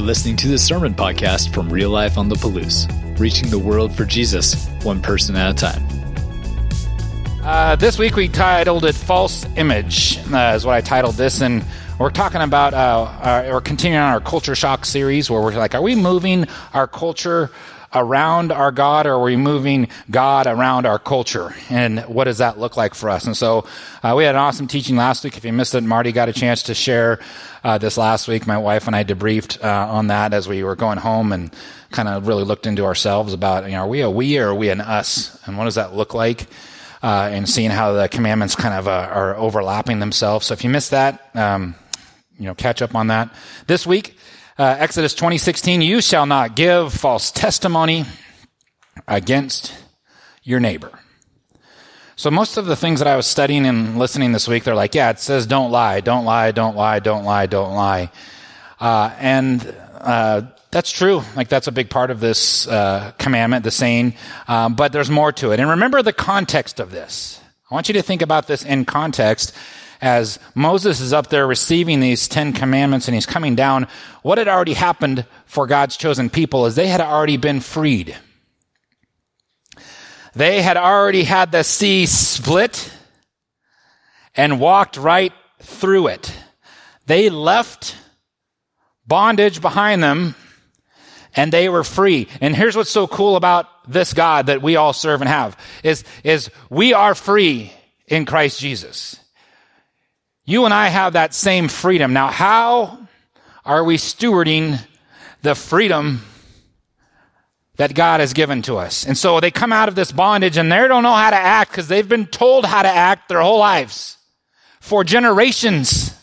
You're 0.00 0.06
listening 0.06 0.36
to 0.36 0.48
the 0.48 0.56
Sermon 0.56 0.94
Podcast 0.94 1.52
from 1.52 1.68
Real 1.68 1.90
Life 1.90 2.16
on 2.16 2.30
the 2.30 2.34
Palouse, 2.34 2.88
reaching 3.20 3.50
the 3.50 3.58
world 3.58 3.94
for 3.94 4.06
Jesus, 4.06 4.66
one 4.82 5.02
person 5.02 5.36
at 5.36 5.50
a 5.50 5.54
time. 5.54 5.86
Uh, 7.44 7.76
this 7.76 7.98
week 7.98 8.16
we 8.16 8.26
titled 8.26 8.86
it 8.86 8.94
False 8.94 9.44
Image, 9.56 10.16
uh, 10.32 10.54
is 10.56 10.64
what 10.64 10.74
I 10.74 10.80
titled 10.80 11.16
this. 11.16 11.42
And 11.42 11.62
we're 11.98 12.08
talking 12.08 12.40
about, 12.40 12.72
uh, 12.72 13.12
our, 13.20 13.42
we're 13.52 13.60
continuing 13.60 14.02
on 14.02 14.10
our 14.10 14.22
culture 14.22 14.54
shock 14.54 14.86
series 14.86 15.30
where 15.30 15.42
we're 15.42 15.52
like, 15.52 15.74
are 15.74 15.82
we 15.82 15.94
moving 15.94 16.46
our 16.72 16.86
culture 16.86 17.50
around 17.92 18.52
our 18.52 18.70
God 18.70 19.06
or 19.06 19.14
are 19.14 19.22
we 19.22 19.36
moving 19.36 19.88
God 20.10 20.46
around 20.46 20.86
our 20.86 20.98
culture? 20.98 21.54
And 21.68 22.00
what 22.00 22.24
does 22.24 22.38
that 22.38 22.58
look 22.58 22.76
like 22.76 22.94
for 22.94 23.10
us? 23.10 23.26
And 23.26 23.36
so 23.36 23.66
uh, 24.02 24.14
we 24.16 24.24
had 24.24 24.34
an 24.34 24.40
awesome 24.40 24.68
teaching 24.68 24.96
last 24.96 25.24
week. 25.24 25.36
If 25.36 25.44
you 25.44 25.52
missed 25.52 25.74
it, 25.74 25.82
Marty 25.82 26.12
got 26.12 26.28
a 26.28 26.32
chance 26.32 26.64
to 26.64 26.74
share 26.74 27.20
uh, 27.64 27.78
this 27.78 27.96
last 27.98 28.28
week. 28.28 28.46
My 28.46 28.58
wife 28.58 28.86
and 28.86 28.94
I 28.94 29.04
debriefed 29.04 29.62
uh, 29.64 29.92
on 29.92 30.06
that 30.08 30.32
as 30.32 30.46
we 30.46 30.62
were 30.62 30.76
going 30.76 30.98
home 30.98 31.32
and 31.32 31.52
kind 31.90 32.08
of 32.08 32.28
really 32.28 32.44
looked 32.44 32.66
into 32.66 32.84
ourselves 32.84 33.32
about, 33.32 33.64
you 33.64 33.72
know, 33.72 33.82
are 33.82 33.88
we 33.88 34.00
a 34.02 34.10
we 34.10 34.38
or 34.38 34.48
are 34.48 34.54
we 34.54 34.68
an 34.68 34.80
us? 34.80 35.38
And 35.46 35.58
what 35.58 35.64
does 35.64 35.74
that 35.74 35.94
look 35.94 36.14
like? 36.14 36.46
Uh, 37.02 37.30
and 37.32 37.48
seeing 37.48 37.70
how 37.70 37.92
the 37.92 38.08
commandments 38.08 38.54
kind 38.54 38.74
of 38.74 38.86
uh, 38.86 39.08
are 39.10 39.34
overlapping 39.36 40.00
themselves. 40.00 40.46
So 40.46 40.52
if 40.52 40.62
you 40.62 40.70
missed 40.70 40.90
that, 40.90 41.30
um, 41.34 41.74
you 42.38 42.44
know, 42.44 42.54
catch 42.54 42.82
up 42.82 42.94
on 42.94 43.08
that. 43.08 43.32
This 43.66 43.86
week, 43.86 44.16
uh, 44.60 44.76
Exodus 44.78 45.14
20:16, 45.14 45.82
you 45.82 46.02
shall 46.02 46.26
not 46.26 46.54
give 46.54 46.92
false 46.92 47.30
testimony 47.30 48.04
against 49.08 49.74
your 50.42 50.60
neighbor. 50.60 50.90
So 52.14 52.30
most 52.30 52.58
of 52.58 52.66
the 52.66 52.76
things 52.76 53.00
that 53.00 53.08
I 53.08 53.16
was 53.16 53.26
studying 53.26 53.64
and 53.64 53.98
listening 53.98 54.32
this 54.32 54.46
week, 54.46 54.64
they're 54.64 54.74
like, 54.74 54.94
yeah, 54.94 55.08
it 55.08 55.18
says 55.18 55.46
don't 55.46 55.70
lie, 55.70 56.00
don't 56.00 56.26
lie, 56.26 56.50
don't 56.50 56.76
lie, 56.76 56.98
don't 56.98 57.24
lie, 57.24 57.46
don't 57.46 57.74
lie. 57.74 58.10
Uh, 58.78 59.10
and 59.18 59.74
uh, 59.98 60.42
that's 60.70 60.92
true. 60.92 61.22
Like 61.36 61.48
that's 61.48 61.66
a 61.66 61.72
big 61.72 61.88
part 61.88 62.10
of 62.10 62.20
this 62.20 62.68
uh, 62.68 63.12
commandment, 63.16 63.64
the 63.64 63.70
saying. 63.70 64.12
Um, 64.46 64.74
but 64.74 64.92
there's 64.92 65.08
more 65.08 65.32
to 65.32 65.52
it. 65.52 65.60
And 65.60 65.70
remember 65.70 66.02
the 66.02 66.12
context 66.12 66.80
of 66.80 66.90
this. 66.90 67.40
I 67.70 67.74
want 67.74 67.88
you 67.88 67.94
to 67.94 68.02
think 68.02 68.20
about 68.20 68.46
this 68.46 68.62
in 68.62 68.84
context 68.84 69.54
as 70.00 70.38
Moses 70.54 71.00
is 71.00 71.12
up 71.12 71.28
there 71.28 71.46
receiving 71.46 72.00
these 72.00 72.28
Ten 72.28 72.52
Commandments 72.52 73.08
and 73.08 73.14
he's 73.14 73.26
coming 73.26 73.54
down. 73.54 73.86
What 74.22 74.38
had 74.38 74.48
already 74.48 74.74
happened 74.74 75.26
for 75.46 75.66
God's 75.66 75.96
chosen 75.96 76.30
people 76.30 76.66
is 76.66 76.74
they 76.74 76.88
had 76.88 77.00
already 77.00 77.36
been 77.36 77.60
freed. 77.60 78.16
They 80.34 80.62
had 80.62 80.76
already 80.76 81.24
had 81.24 81.52
the 81.52 81.64
sea 81.64 82.06
split 82.06 82.92
and 84.34 84.60
walked 84.60 84.96
right 84.96 85.32
through 85.60 86.08
it. 86.08 86.32
They 87.06 87.28
left 87.28 87.96
bondage 89.06 89.60
behind 89.60 90.02
them 90.02 90.34
and 91.34 91.52
they 91.52 91.68
were 91.68 91.84
free. 91.84 92.28
And 92.40 92.54
here's 92.56 92.76
what's 92.76 92.90
so 92.90 93.06
cool 93.06 93.36
about 93.36 93.66
this 93.90 94.14
God 94.14 94.46
that 94.46 94.62
we 94.62 94.76
all 94.76 94.92
serve 94.92 95.20
and 95.20 95.28
have 95.28 95.56
is, 95.82 96.04
is 96.24 96.50
we 96.70 96.94
are 96.94 97.14
free 97.14 97.72
in 98.06 98.24
Christ 98.24 98.60
Jesus. 98.60 99.19
You 100.50 100.64
and 100.64 100.74
I 100.74 100.88
have 100.88 101.12
that 101.12 101.32
same 101.32 101.68
freedom. 101.68 102.12
Now, 102.12 102.28
how 102.28 103.06
are 103.64 103.84
we 103.84 103.96
stewarding 103.96 104.80
the 105.42 105.54
freedom 105.54 106.22
that 107.76 107.94
God 107.94 108.20
has 108.20 108.34
given 108.34 108.60
to 108.62 108.76
us. 108.76 109.06
And 109.06 109.16
so 109.16 109.40
they 109.40 109.50
come 109.50 109.72
out 109.72 109.88
of 109.88 109.94
this 109.94 110.12
bondage 110.12 110.58
and 110.58 110.70
they 110.70 110.86
don't 110.86 111.02
know 111.02 111.14
how 111.14 111.30
to 111.30 111.36
act 111.36 111.70
because 111.70 111.88
they've 111.88 112.06
been 112.06 112.26
told 112.26 112.66
how 112.66 112.82
to 112.82 112.88
act 112.88 113.30
their 113.30 113.40
whole 113.40 113.58
lives 113.58 114.18
for 114.80 115.02
generations. 115.02 116.14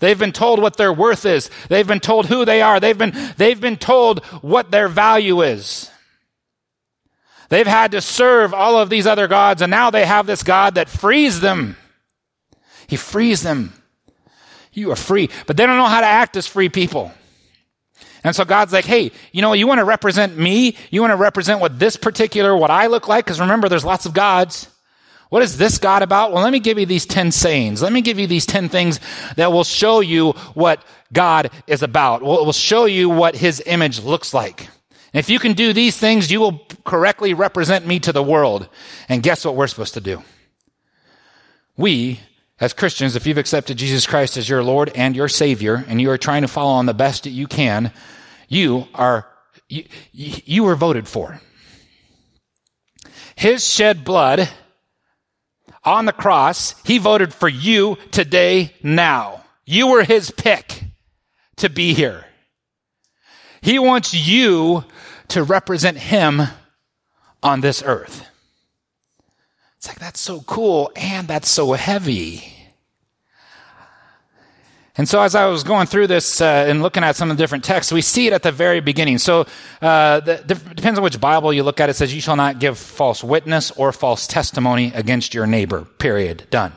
They've 0.00 0.18
been 0.18 0.32
told 0.32 0.60
what 0.60 0.76
their 0.76 0.92
worth 0.92 1.24
is. 1.24 1.48
They've 1.70 1.86
been 1.86 2.00
told 2.00 2.26
who 2.26 2.44
they 2.44 2.60
are. 2.60 2.80
They've 2.80 2.98
been, 2.98 3.14
they've 3.38 3.58
been 3.58 3.78
told 3.78 4.24
what 4.42 4.70
their 4.70 4.88
value 4.88 5.40
is. 5.40 5.90
They've 7.48 7.66
had 7.66 7.92
to 7.92 8.02
serve 8.02 8.52
all 8.52 8.76
of 8.76 8.90
these 8.90 9.06
other 9.06 9.28
gods 9.28 9.62
and 9.62 9.70
now 9.70 9.90
they 9.90 10.04
have 10.04 10.26
this 10.26 10.42
God 10.42 10.74
that 10.74 10.90
frees 10.90 11.40
them. 11.40 11.76
He 12.92 12.96
frees 12.96 13.40
them. 13.40 13.72
You 14.74 14.90
are 14.90 14.96
free, 14.96 15.30
but 15.46 15.56
they 15.56 15.64
don't 15.64 15.78
know 15.78 15.86
how 15.86 16.02
to 16.02 16.06
act 16.06 16.36
as 16.36 16.46
free 16.46 16.68
people. 16.68 17.10
And 18.22 18.36
so 18.36 18.44
God's 18.44 18.74
like, 18.74 18.84
hey, 18.84 19.12
you 19.32 19.40
know, 19.40 19.54
you 19.54 19.66
want 19.66 19.78
to 19.78 19.86
represent 19.86 20.36
me? 20.36 20.76
You 20.90 21.00
want 21.00 21.12
to 21.12 21.16
represent 21.16 21.58
what 21.58 21.78
this 21.78 21.96
particular, 21.96 22.54
what 22.54 22.70
I 22.70 22.88
look 22.88 23.08
like? 23.08 23.24
Because 23.24 23.40
remember, 23.40 23.70
there's 23.70 23.86
lots 23.86 24.04
of 24.04 24.12
gods. 24.12 24.68
What 25.30 25.42
is 25.42 25.56
this 25.56 25.78
God 25.78 26.02
about? 26.02 26.34
Well, 26.34 26.42
let 26.42 26.52
me 26.52 26.60
give 26.60 26.78
you 26.78 26.84
these 26.84 27.06
10 27.06 27.32
sayings. 27.32 27.80
Let 27.80 27.94
me 27.94 28.02
give 28.02 28.18
you 28.18 28.26
these 28.26 28.44
10 28.44 28.68
things 28.68 29.00
that 29.36 29.52
will 29.52 29.64
show 29.64 30.00
you 30.00 30.32
what 30.52 30.84
God 31.14 31.50
is 31.66 31.82
about. 31.82 32.22
Well, 32.22 32.40
it 32.40 32.44
will 32.44 32.52
show 32.52 32.84
you 32.84 33.08
what 33.08 33.36
his 33.36 33.62
image 33.64 34.02
looks 34.02 34.34
like. 34.34 34.68
And 35.14 35.18
if 35.18 35.30
you 35.30 35.38
can 35.38 35.54
do 35.54 35.72
these 35.72 35.96
things, 35.96 36.30
you 36.30 36.40
will 36.40 36.60
correctly 36.84 37.32
represent 37.32 37.86
me 37.86 38.00
to 38.00 38.12
the 38.12 38.22
world. 38.22 38.68
And 39.08 39.22
guess 39.22 39.46
what 39.46 39.56
we're 39.56 39.66
supposed 39.66 39.94
to 39.94 40.02
do? 40.02 40.22
We, 41.74 42.20
as 42.62 42.72
Christians, 42.72 43.16
if 43.16 43.26
you've 43.26 43.38
accepted 43.38 43.76
Jesus 43.76 44.06
Christ 44.06 44.36
as 44.36 44.48
your 44.48 44.62
Lord 44.62 44.92
and 44.94 45.16
your 45.16 45.26
Savior, 45.26 45.84
and 45.88 46.00
you 46.00 46.08
are 46.12 46.16
trying 46.16 46.42
to 46.42 46.48
follow 46.48 46.70
on 46.70 46.86
the 46.86 46.94
best 46.94 47.24
that 47.24 47.30
you 47.30 47.48
can, 47.48 47.90
you 48.46 48.86
are, 48.94 49.26
you, 49.68 49.84
you 50.12 50.62
were 50.62 50.76
voted 50.76 51.08
for. 51.08 51.40
His 53.34 53.66
shed 53.66 54.04
blood 54.04 54.48
on 55.82 56.04
the 56.04 56.12
cross, 56.12 56.80
he 56.84 56.98
voted 56.98 57.34
for 57.34 57.48
you 57.48 57.98
today, 58.12 58.72
now. 58.80 59.42
You 59.64 59.88
were 59.88 60.04
his 60.04 60.30
pick 60.30 60.84
to 61.56 61.68
be 61.68 61.94
here. 61.94 62.26
He 63.60 63.80
wants 63.80 64.14
you 64.14 64.84
to 65.28 65.42
represent 65.42 65.98
him 65.98 66.42
on 67.42 67.60
this 67.60 67.82
earth. 67.84 68.24
It's 69.78 69.88
like, 69.88 69.98
that's 69.98 70.20
so 70.20 70.42
cool 70.42 70.92
and 70.94 71.26
that's 71.26 71.50
so 71.50 71.72
heavy. 71.72 72.51
And 74.98 75.08
so, 75.08 75.22
as 75.22 75.34
I 75.34 75.46
was 75.46 75.64
going 75.64 75.86
through 75.86 76.08
this 76.08 76.42
uh, 76.42 76.66
and 76.68 76.82
looking 76.82 77.02
at 77.02 77.16
some 77.16 77.30
of 77.30 77.36
the 77.38 77.42
different 77.42 77.64
texts, 77.64 77.92
we 77.92 78.02
see 78.02 78.26
it 78.26 78.34
at 78.34 78.42
the 78.42 78.52
very 78.52 78.80
beginning. 78.80 79.16
So, 79.16 79.46
uh, 79.80 80.20
the, 80.20 80.60
depends 80.74 80.98
on 80.98 81.02
which 81.02 81.18
Bible 81.18 81.50
you 81.52 81.62
look 81.62 81.80
at. 81.80 81.88
It 81.88 81.94
says, 81.94 82.14
"You 82.14 82.20
shall 82.20 82.36
not 82.36 82.58
give 82.58 82.78
false 82.78 83.24
witness 83.24 83.70
or 83.70 83.92
false 83.92 84.26
testimony 84.26 84.92
against 84.94 85.32
your 85.32 85.46
neighbor." 85.46 85.86
Period. 85.98 86.46
Done. 86.50 86.72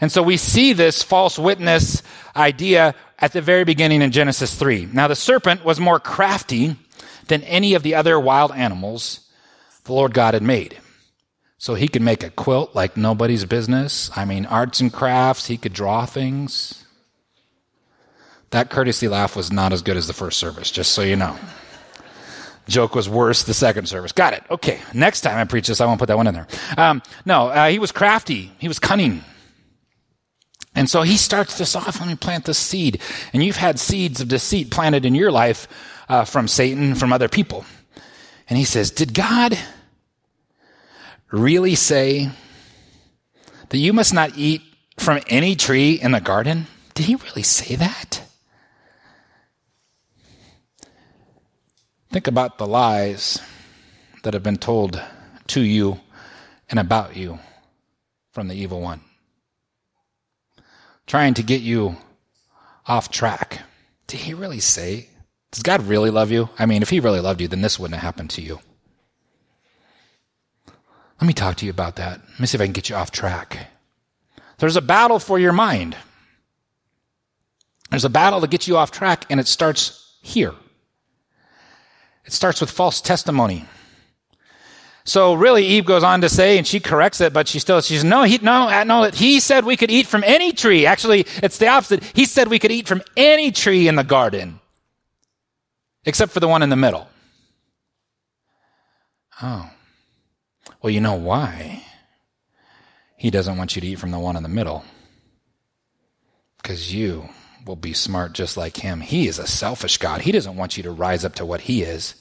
And 0.00 0.12
so 0.12 0.22
we 0.22 0.36
see 0.36 0.72
this 0.72 1.02
false 1.02 1.36
witness 1.38 2.02
idea 2.36 2.94
at 3.18 3.32
the 3.32 3.40
very 3.40 3.64
beginning 3.64 4.02
in 4.02 4.12
Genesis 4.12 4.54
three. 4.54 4.86
Now, 4.92 5.08
the 5.08 5.16
serpent 5.16 5.64
was 5.64 5.80
more 5.80 5.98
crafty 5.98 6.76
than 7.26 7.42
any 7.42 7.74
of 7.74 7.82
the 7.82 7.96
other 7.96 8.20
wild 8.20 8.52
animals 8.52 9.20
the 9.84 9.92
Lord 9.92 10.14
God 10.14 10.34
had 10.34 10.42
made. 10.42 10.78
So 11.58 11.74
he 11.74 11.88
could 11.88 12.02
make 12.02 12.22
a 12.22 12.30
quilt 12.30 12.74
like 12.74 12.96
nobody's 12.96 13.44
business. 13.46 14.10
I 14.14 14.24
mean, 14.24 14.46
arts 14.46 14.80
and 14.80 14.92
crafts. 14.92 15.46
He 15.46 15.56
could 15.56 15.72
draw 15.72 16.04
things. 16.06 16.83
That 18.54 18.70
courtesy 18.70 19.08
laugh 19.08 19.34
was 19.34 19.50
not 19.50 19.72
as 19.72 19.82
good 19.82 19.96
as 19.96 20.06
the 20.06 20.12
first 20.12 20.38
service, 20.38 20.70
just 20.70 20.92
so 20.92 21.02
you 21.02 21.16
know. 21.16 21.36
Joke 22.68 22.94
was 22.94 23.08
worse 23.08 23.42
the 23.42 23.52
second 23.52 23.88
service. 23.88 24.12
Got 24.12 24.32
it. 24.34 24.44
Okay. 24.48 24.80
Next 24.92 25.22
time 25.22 25.38
I 25.38 25.42
preach 25.42 25.66
this, 25.66 25.80
I 25.80 25.86
won't 25.86 25.98
put 25.98 26.06
that 26.06 26.16
one 26.16 26.28
in 26.28 26.34
there. 26.34 26.46
Um, 26.78 27.02
no, 27.26 27.48
uh, 27.48 27.66
he 27.66 27.80
was 27.80 27.90
crafty. 27.90 28.52
He 28.60 28.68
was 28.68 28.78
cunning. 28.78 29.24
And 30.76 30.88
so 30.88 31.02
he 31.02 31.16
starts 31.16 31.58
this 31.58 31.74
off. 31.74 31.98
Let 31.98 32.08
me 32.08 32.14
plant 32.14 32.44
this 32.44 32.56
seed. 32.56 33.00
And 33.32 33.42
you've 33.42 33.56
had 33.56 33.80
seeds 33.80 34.20
of 34.20 34.28
deceit 34.28 34.70
planted 34.70 35.04
in 35.04 35.16
your 35.16 35.32
life 35.32 35.66
uh, 36.08 36.24
from 36.24 36.46
Satan, 36.46 36.94
from 36.94 37.12
other 37.12 37.28
people. 37.28 37.66
And 38.48 38.56
he 38.56 38.64
says, 38.64 38.92
Did 38.92 39.14
God 39.14 39.58
really 41.32 41.74
say 41.74 42.30
that 43.70 43.78
you 43.78 43.92
must 43.92 44.14
not 44.14 44.38
eat 44.38 44.62
from 44.96 45.20
any 45.26 45.56
tree 45.56 45.94
in 45.94 46.12
the 46.12 46.20
garden? 46.20 46.68
Did 46.94 47.06
he 47.06 47.16
really 47.16 47.42
say 47.42 47.74
that? 47.74 48.23
Think 52.14 52.28
about 52.28 52.58
the 52.58 52.66
lies 52.68 53.40
that 54.22 54.34
have 54.34 54.44
been 54.44 54.56
told 54.56 55.02
to 55.48 55.60
you 55.60 55.98
and 56.70 56.78
about 56.78 57.16
you 57.16 57.40
from 58.30 58.46
the 58.46 58.54
evil 58.54 58.80
one. 58.80 59.00
Trying 61.08 61.34
to 61.34 61.42
get 61.42 61.60
you 61.60 61.96
off 62.86 63.10
track. 63.10 63.62
Did 64.06 64.20
he 64.20 64.32
really 64.32 64.60
say? 64.60 65.08
Does 65.50 65.64
God 65.64 65.82
really 65.88 66.10
love 66.10 66.30
you? 66.30 66.50
I 66.56 66.66
mean, 66.66 66.82
if 66.82 66.90
he 66.90 67.00
really 67.00 67.18
loved 67.18 67.40
you, 67.40 67.48
then 67.48 67.62
this 67.62 67.80
wouldn't 67.80 68.00
have 68.00 68.04
happened 68.04 68.30
to 68.30 68.42
you. 68.42 68.60
Let 71.20 71.26
me 71.26 71.32
talk 71.32 71.56
to 71.56 71.64
you 71.64 71.72
about 71.72 71.96
that. 71.96 72.20
Let 72.30 72.38
me 72.38 72.46
see 72.46 72.56
if 72.56 72.62
I 72.62 72.66
can 72.66 72.72
get 72.72 72.88
you 72.88 72.94
off 72.94 73.10
track. 73.10 73.66
There's 74.58 74.76
a 74.76 74.80
battle 74.80 75.18
for 75.18 75.40
your 75.40 75.52
mind. 75.52 75.96
There's 77.90 78.04
a 78.04 78.08
battle 78.08 78.40
to 78.40 78.46
get 78.46 78.68
you 78.68 78.76
off 78.76 78.92
track, 78.92 79.26
and 79.30 79.40
it 79.40 79.48
starts 79.48 80.16
here. 80.22 80.54
It 82.24 82.32
starts 82.32 82.60
with 82.60 82.70
false 82.70 83.00
testimony. 83.00 83.66
So 85.04 85.34
really, 85.34 85.66
Eve 85.66 85.84
goes 85.84 86.02
on 86.02 86.22
to 86.22 86.28
say, 86.30 86.56
and 86.56 86.66
she 86.66 86.80
corrects 86.80 87.20
it, 87.20 87.34
but 87.34 87.46
she 87.46 87.58
still, 87.58 87.82
she 87.82 87.94
says, 87.94 88.04
no, 88.04 88.22
he, 88.22 88.38
no, 88.38 88.68
uh, 88.68 88.84
no, 88.84 89.10
he 89.10 89.38
said 89.40 89.66
we 89.66 89.76
could 89.76 89.90
eat 89.90 90.06
from 90.06 90.24
any 90.24 90.52
tree. 90.52 90.86
Actually, 90.86 91.26
it's 91.42 91.58
the 91.58 91.68
opposite. 91.68 92.02
He 92.14 92.24
said 92.24 92.48
we 92.48 92.58
could 92.58 92.72
eat 92.72 92.88
from 92.88 93.02
any 93.14 93.52
tree 93.52 93.86
in 93.86 93.96
the 93.96 94.04
garden. 94.04 94.60
except 96.04 96.32
for 96.32 96.40
the 96.40 96.48
one 96.48 96.62
in 96.62 96.70
the 96.70 96.76
middle. 96.76 97.08
Oh. 99.42 99.70
Well, 100.82 100.90
you 100.90 101.00
know 101.00 101.14
why? 101.14 101.82
He 103.16 103.30
doesn't 103.30 103.56
want 103.56 103.74
you 103.74 103.80
to 103.80 103.86
eat 103.86 103.98
from 103.98 104.10
the 104.10 104.18
one 104.18 104.36
in 104.36 104.42
the 104.42 104.48
middle. 104.48 104.84
Because 106.62 106.92
you 106.92 107.28
will 107.64 107.76
be 107.76 107.92
smart 107.92 108.32
just 108.32 108.56
like 108.56 108.78
him. 108.78 109.00
He 109.00 109.26
is 109.26 109.38
a 109.38 109.46
selfish 109.46 109.98
God. 109.98 110.22
He 110.22 110.32
doesn't 110.32 110.56
want 110.56 110.76
you 110.76 110.82
to 110.82 110.90
rise 110.90 111.24
up 111.24 111.34
to 111.36 111.46
what 111.46 111.62
he 111.62 111.82
is. 111.82 112.14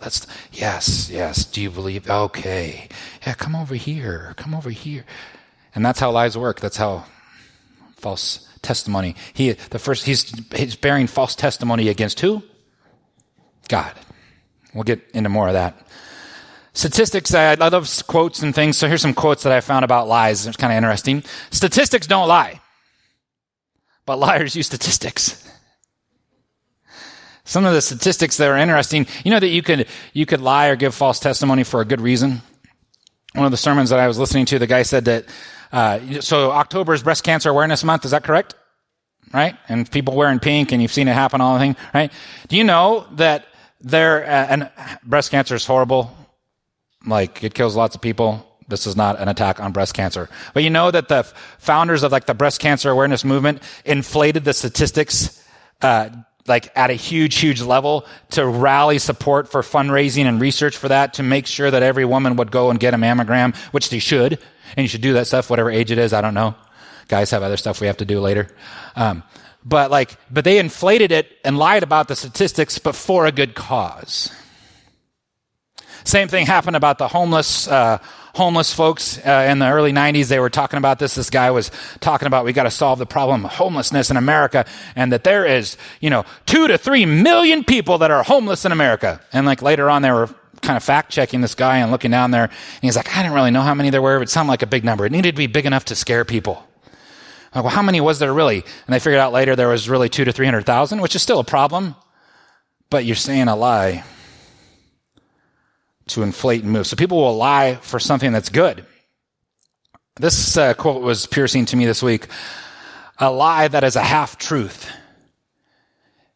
Let's, 0.00 0.26
yes, 0.52 1.08
yes. 1.10 1.44
Do 1.44 1.62
you 1.62 1.70
believe? 1.70 2.10
Okay. 2.10 2.88
Yeah, 3.26 3.34
come 3.34 3.54
over 3.54 3.74
here. 3.74 4.34
Come 4.36 4.54
over 4.54 4.70
here. 4.70 5.04
And 5.74 5.84
that's 5.86 6.00
how 6.00 6.10
lies 6.10 6.36
work. 6.36 6.60
That's 6.60 6.76
how 6.76 7.04
false 7.96 8.48
testimony. 8.62 9.14
He, 9.32 9.52
the 9.52 9.78
first, 9.78 10.04
he's, 10.04 10.32
he's 10.54 10.74
bearing 10.74 11.06
false 11.06 11.34
testimony 11.34 11.88
against 11.88 12.20
who? 12.20 12.42
God. 13.68 13.92
We'll 14.74 14.84
get 14.84 15.02
into 15.14 15.28
more 15.28 15.48
of 15.48 15.54
that. 15.54 15.86
Statistics, 16.74 17.34
I, 17.34 17.52
I 17.52 17.68
love 17.68 17.88
quotes 18.06 18.42
and 18.42 18.54
things. 18.54 18.78
So 18.78 18.88
here's 18.88 19.02
some 19.02 19.14
quotes 19.14 19.42
that 19.42 19.52
I 19.52 19.60
found 19.60 19.84
about 19.84 20.08
lies. 20.08 20.46
It's 20.46 20.56
kind 20.56 20.72
of 20.72 20.76
interesting. 20.78 21.22
Statistics 21.50 22.06
don't 22.06 22.28
lie, 22.28 22.60
but 24.06 24.18
liars 24.18 24.56
use 24.56 24.66
statistics. 24.66 25.38
Some 27.44 27.64
of 27.64 27.74
the 27.74 27.82
statistics 27.82 28.36
that 28.36 28.48
are 28.48 28.56
interesting, 28.56 29.06
you 29.24 29.30
know 29.30 29.40
that 29.40 29.48
you 29.48 29.62
could, 29.62 29.88
you 30.12 30.26
could 30.26 30.40
lie 30.40 30.68
or 30.68 30.76
give 30.76 30.94
false 30.94 31.18
testimony 31.18 31.64
for 31.64 31.80
a 31.80 31.84
good 31.84 32.00
reason. 32.00 32.40
One 33.34 33.44
of 33.44 33.50
the 33.50 33.56
sermons 33.56 33.90
that 33.90 33.98
I 33.98 34.06
was 34.06 34.18
listening 34.18 34.46
to, 34.46 34.58
the 34.58 34.66
guy 34.66 34.82
said 34.82 35.06
that, 35.06 35.24
uh, 35.72 36.20
so 36.20 36.52
October 36.52 36.94
is 36.94 37.02
breast 37.02 37.24
cancer 37.24 37.50
awareness 37.50 37.82
month. 37.82 38.04
Is 38.04 38.10
that 38.12 38.24
correct? 38.24 38.54
Right? 39.32 39.56
And 39.68 39.90
people 39.90 40.14
wearing 40.14 40.38
pink 40.38 40.72
and 40.72 40.82
you've 40.82 40.92
seen 40.92 41.08
it 41.08 41.14
happen 41.14 41.40
all 41.40 41.54
the 41.54 41.60
thing, 41.60 41.76
right? 41.94 42.12
Do 42.48 42.56
you 42.56 42.64
know 42.64 43.06
that 43.12 43.46
there, 43.80 44.24
uh, 44.24 44.28
and 44.28 44.70
breast 45.04 45.30
cancer 45.30 45.54
is 45.54 45.66
horrible. 45.66 46.14
Like 47.06 47.42
it 47.42 47.54
kills 47.54 47.74
lots 47.74 47.94
of 47.94 48.00
people. 48.00 48.46
This 48.68 48.86
is 48.86 48.96
not 48.96 49.20
an 49.20 49.28
attack 49.28 49.60
on 49.60 49.72
breast 49.72 49.94
cancer. 49.94 50.28
But 50.54 50.62
you 50.62 50.70
know 50.70 50.90
that 50.90 51.08
the 51.08 51.24
founders 51.58 52.02
of 52.02 52.12
like 52.12 52.26
the 52.26 52.34
breast 52.34 52.60
cancer 52.60 52.90
awareness 52.90 53.24
movement 53.24 53.62
inflated 53.84 54.44
the 54.44 54.52
statistics, 54.52 55.42
uh, 55.80 56.10
like 56.46 56.70
at 56.76 56.90
a 56.90 56.94
huge, 56.94 57.36
huge 57.36 57.62
level 57.62 58.06
to 58.30 58.46
rally 58.46 58.98
support 58.98 59.50
for 59.50 59.62
fundraising 59.62 60.24
and 60.24 60.40
research 60.40 60.76
for 60.76 60.88
that 60.88 61.14
to 61.14 61.22
make 61.22 61.46
sure 61.46 61.70
that 61.70 61.82
every 61.82 62.04
woman 62.04 62.36
would 62.36 62.50
go 62.50 62.70
and 62.70 62.80
get 62.80 62.94
a 62.94 62.96
mammogram, 62.96 63.54
which 63.72 63.90
they 63.90 63.98
should. 63.98 64.38
And 64.76 64.84
you 64.84 64.88
should 64.88 65.02
do 65.02 65.12
that 65.14 65.26
stuff, 65.26 65.50
whatever 65.50 65.70
age 65.70 65.90
it 65.90 65.98
is. 65.98 66.12
I 66.12 66.20
don't 66.20 66.34
know. 66.34 66.54
Guys 67.08 67.30
have 67.30 67.42
other 67.42 67.56
stuff 67.56 67.80
we 67.80 67.86
have 67.86 67.98
to 67.98 68.04
do 68.04 68.20
later. 68.20 68.48
Um, 68.96 69.22
but 69.64 69.90
like, 69.90 70.16
but 70.30 70.44
they 70.44 70.58
inflated 70.58 71.12
it 71.12 71.28
and 71.44 71.58
lied 71.58 71.82
about 71.82 72.08
the 72.08 72.16
statistics, 72.16 72.78
but 72.78 72.96
for 72.96 73.26
a 73.26 73.32
good 73.32 73.54
cause. 73.54 74.32
Same 76.04 76.28
thing 76.28 76.46
happened 76.46 76.76
about 76.76 76.98
the 76.98 77.08
homeless, 77.08 77.68
uh, 77.68 77.98
homeless 78.34 78.72
folks 78.72 79.18
uh, 79.18 79.46
in 79.50 79.58
the 79.58 79.70
early 79.70 79.92
90s. 79.92 80.28
They 80.28 80.38
were 80.38 80.50
talking 80.50 80.78
about 80.78 80.98
this. 80.98 81.14
This 81.14 81.30
guy 81.30 81.50
was 81.50 81.70
talking 82.00 82.26
about 82.26 82.44
we 82.44 82.52
got 82.52 82.64
to 82.64 82.70
solve 82.70 82.98
the 82.98 83.06
problem 83.06 83.44
of 83.44 83.52
homelessness 83.52 84.10
in 84.10 84.16
America 84.16 84.64
and 84.96 85.12
that 85.12 85.24
there 85.24 85.44
is, 85.44 85.76
you 86.00 86.10
know, 86.10 86.24
two 86.46 86.68
to 86.68 86.78
three 86.78 87.06
million 87.06 87.64
people 87.64 87.98
that 87.98 88.10
are 88.10 88.22
homeless 88.22 88.64
in 88.64 88.72
America. 88.72 89.20
And 89.32 89.46
like 89.46 89.62
later 89.62 89.90
on, 89.90 90.02
they 90.02 90.10
were 90.10 90.28
kind 90.62 90.76
of 90.76 90.82
fact 90.82 91.10
checking 91.10 91.40
this 91.40 91.54
guy 91.54 91.78
and 91.78 91.90
looking 91.90 92.10
down 92.10 92.30
there. 92.30 92.44
And 92.44 92.52
he's 92.80 92.96
like, 92.96 93.16
I 93.16 93.22
didn't 93.22 93.34
really 93.34 93.50
know 93.50 93.62
how 93.62 93.74
many 93.74 93.90
there 93.90 94.02
were, 94.02 94.18
but 94.18 94.28
it 94.28 94.30
sounded 94.30 94.50
like 94.50 94.62
a 94.62 94.66
big 94.66 94.84
number. 94.84 95.04
It 95.04 95.12
needed 95.12 95.32
to 95.32 95.38
be 95.38 95.46
big 95.46 95.66
enough 95.66 95.86
to 95.86 95.94
scare 95.94 96.24
people. 96.24 96.66
Like, 97.54 97.64
well, 97.64 97.72
how 97.72 97.82
many 97.82 98.00
was 98.00 98.18
there 98.18 98.32
really? 98.32 98.62
And 98.86 98.94
they 98.94 98.98
figured 98.98 99.20
out 99.20 99.32
later 99.32 99.54
there 99.54 99.68
was 99.68 99.88
really 99.88 100.08
two 100.08 100.24
to 100.24 100.32
300,000, 100.32 101.00
which 101.00 101.14
is 101.14 101.22
still 101.22 101.38
a 101.38 101.44
problem. 101.44 101.96
But 102.88 103.04
you're 103.04 103.16
saying 103.16 103.48
a 103.48 103.56
lie 103.56 104.04
to 106.08 106.22
inflate 106.22 106.62
and 106.62 106.72
move. 106.72 106.86
So 106.86 106.96
people 106.96 107.18
will 107.18 107.36
lie 107.36 107.76
for 107.76 107.98
something 107.98 108.32
that's 108.32 108.48
good. 108.48 108.84
This 110.16 110.56
uh, 110.56 110.74
quote 110.74 111.02
was 111.02 111.26
piercing 111.26 111.66
to 111.66 111.76
me 111.76 111.86
this 111.86 112.02
week. 112.02 112.26
A 113.18 113.30
lie 113.30 113.68
that 113.68 113.84
is 113.84 113.96
a 113.96 114.02
half 114.02 114.38
truth 114.38 114.90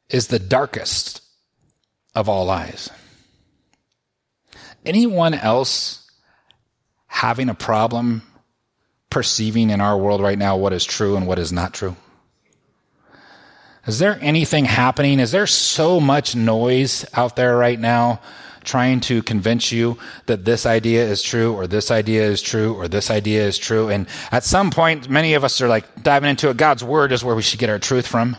is 0.09 0.29
the 0.29 0.39
darkest 0.39 1.21
of 2.15 2.29
all 2.29 2.47
lies. 2.47 2.91
Anyone 4.85 5.35
else 5.35 6.09
having 7.07 7.49
a 7.49 7.55
problem 7.55 8.23
perceiving 9.11 9.71
in 9.71 9.81
our 9.81 9.97
world 9.97 10.21
right 10.21 10.39
now 10.39 10.57
what 10.57 10.73
is 10.73 10.85
true 10.85 11.17
and 11.17 11.27
what 11.27 11.39
is 11.39 11.53
not 11.53 11.75
true? 11.75 11.97
Is 13.87 13.99
there 13.99 14.19
anything 14.21 14.65
happening? 14.65 15.21
Is 15.21 15.31
there 15.31 15.47
so 15.47 16.01
much 16.01 16.35
noise 16.35 17.05
out 17.15 17.37
there 17.37 17.57
right 17.57 17.79
now 17.79 18.21
trying 18.67 19.01
to 19.01 19.23
convince 19.23 19.73
you 19.73 19.99
that 20.27 20.45
this 20.45 20.67
idea 20.67 21.05
is 21.07 21.23
true 21.23 21.55
or 21.55 21.67
this 21.67 21.91
idea 21.91 22.25
is 22.25 22.43
true 22.43 22.75
or 22.75 22.89
this 22.89 23.11
idea 23.11 23.47
is 23.47 23.57
true? 23.57 23.89
And 23.89 24.07
at 24.31 24.45
some 24.45 24.71
point, 24.71 25.09
many 25.09 25.35
of 25.35 25.45
us 25.45 25.61
are 25.63 25.69
like 25.69 26.03
diving 26.03 26.29
into 26.29 26.51
it. 26.51 26.57
God's 26.57 26.85
word 26.85 27.13
is 27.13 27.25
where 27.25 27.35
we 27.35 27.43
should 27.43 27.61
get 27.61 27.71
our 27.71 27.79
truth 27.79 28.07
from. 28.07 28.37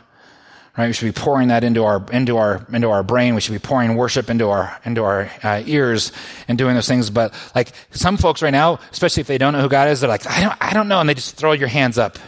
Right? 0.78 0.86
We 0.86 0.94
should 0.94 1.12
be 1.12 1.20
pouring 1.20 1.48
that 1.48 1.64
into 1.64 1.86
our 1.86 2.06
into 2.12 2.38
our 2.38 2.64
into 2.72 2.92
our 2.92 3.02
brain. 3.02 3.34
We 3.34 3.42
should 3.42 3.54
be 3.54 3.60
pouring 3.60 3.96
worship 3.96 4.30
into 4.30 4.50
our 4.50 4.80
into 4.86 5.04
our 5.04 5.32
uh, 5.42 5.64
ears 5.66 6.12
and 6.48 6.56
doing 6.56 6.76
those 6.76 6.88
things. 6.88 7.10
But 7.10 7.34
like 7.56 7.72
some 7.90 8.16
folks 8.16 8.44
right 8.44 8.52
now, 8.52 8.80
especially 8.92 9.22
if 9.22 9.28
they 9.28 9.40
don't 9.40 9.54
know 9.54 9.62
who 9.62 9.70
God 9.70 9.90
is, 9.90 10.02
they're 10.02 10.10
like, 10.10 10.28
I 10.28 10.42
don't 10.42 10.56
I 10.62 10.74
don't 10.74 10.88
know, 10.88 11.00
and 11.00 11.10
they 11.10 11.16
just 11.16 11.36
throw 11.36 11.54
your 11.54 11.68
hands 11.68 11.98
up, 11.98 12.20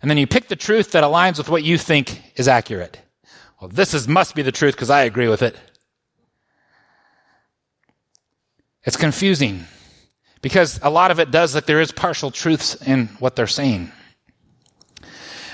and 0.00 0.10
then 0.10 0.16
you 0.16 0.26
pick 0.26 0.48
the 0.48 0.56
truth 0.56 0.92
that 0.92 1.04
aligns 1.04 1.36
with 1.36 1.50
what 1.50 1.64
you 1.64 1.76
think 1.76 2.22
is 2.34 2.48
accurate. 2.48 2.98
Well, 3.60 3.68
this 3.68 3.92
is 3.92 4.08
must 4.08 4.34
be 4.34 4.40
the 4.40 4.52
truth 4.52 4.74
because 4.74 4.88
I 4.88 5.02
agree 5.02 5.28
with 5.28 5.42
it. 5.42 5.54
It's 8.84 8.96
confusing 8.96 9.66
because 10.40 10.80
a 10.82 10.90
lot 10.90 11.10
of 11.10 11.20
it 11.20 11.30
does 11.30 11.54
like 11.54 11.66
there 11.66 11.80
is 11.80 11.92
partial 11.92 12.30
truths 12.30 12.74
in 12.82 13.06
what 13.18 13.36
they're 13.36 13.46
saying. 13.46 13.92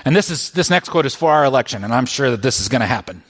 And 0.05 0.17
this 0.17 0.31
is, 0.31 0.51
this 0.53 0.71
next 0.71 0.89
quote 0.89 1.05
is 1.05 1.15
for 1.15 1.31
our 1.31 1.45
election, 1.45 1.85
and 1.85 1.93
I'm 1.93 2.07
sure 2.07 2.31
that 2.31 2.41
this 2.41 2.61
is 2.61 2.69
going 2.69 2.81
to 2.81 2.87
happen. 2.87 3.23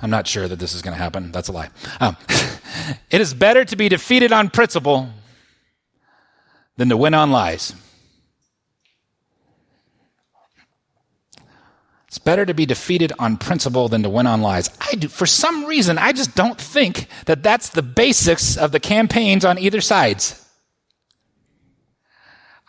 I'm 0.00 0.10
not 0.10 0.26
sure 0.26 0.48
that 0.48 0.58
this 0.58 0.74
is 0.74 0.82
going 0.82 0.96
to 0.96 1.02
happen. 1.02 1.32
That's 1.32 1.48
a 1.48 1.52
lie. 1.52 1.70
Um, 2.00 2.16
it 3.10 3.20
is 3.20 3.34
better 3.34 3.64
to 3.64 3.76
be 3.76 3.88
defeated 3.88 4.32
on 4.32 4.50
principle 4.50 5.08
than 6.76 6.88
to 6.88 6.96
win 6.96 7.14
on 7.14 7.30
lies. 7.30 7.74
It's 12.14 12.20
better 12.20 12.46
to 12.46 12.54
be 12.54 12.64
defeated 12.64 13.12
on 13.18 13.38
principle 13.38 13.88
than 13.88 14.04
to 14.04 14.08
win 14.08 14.28
on 14.28 14.40
lies. 14.40 14.70
I 14.80 14.94
do, 14.94 15.08
for 15.08 15.26
some 15.26 15.64
reason, 15.64 15.98
I 15.98 16.12
just 16.12 16.36
don't 16.36 16.56
think 16.56 17.08
that 17.26 17.42
that's 17.42 17.70
the 17.70 17.82
basics 17.82 18.56
of 18.56 18.70
the 18.70 18.78
campaigns 18.78 19.44
on 19.44 19.58
either 19.58 19.80
sides. 19.80 20.40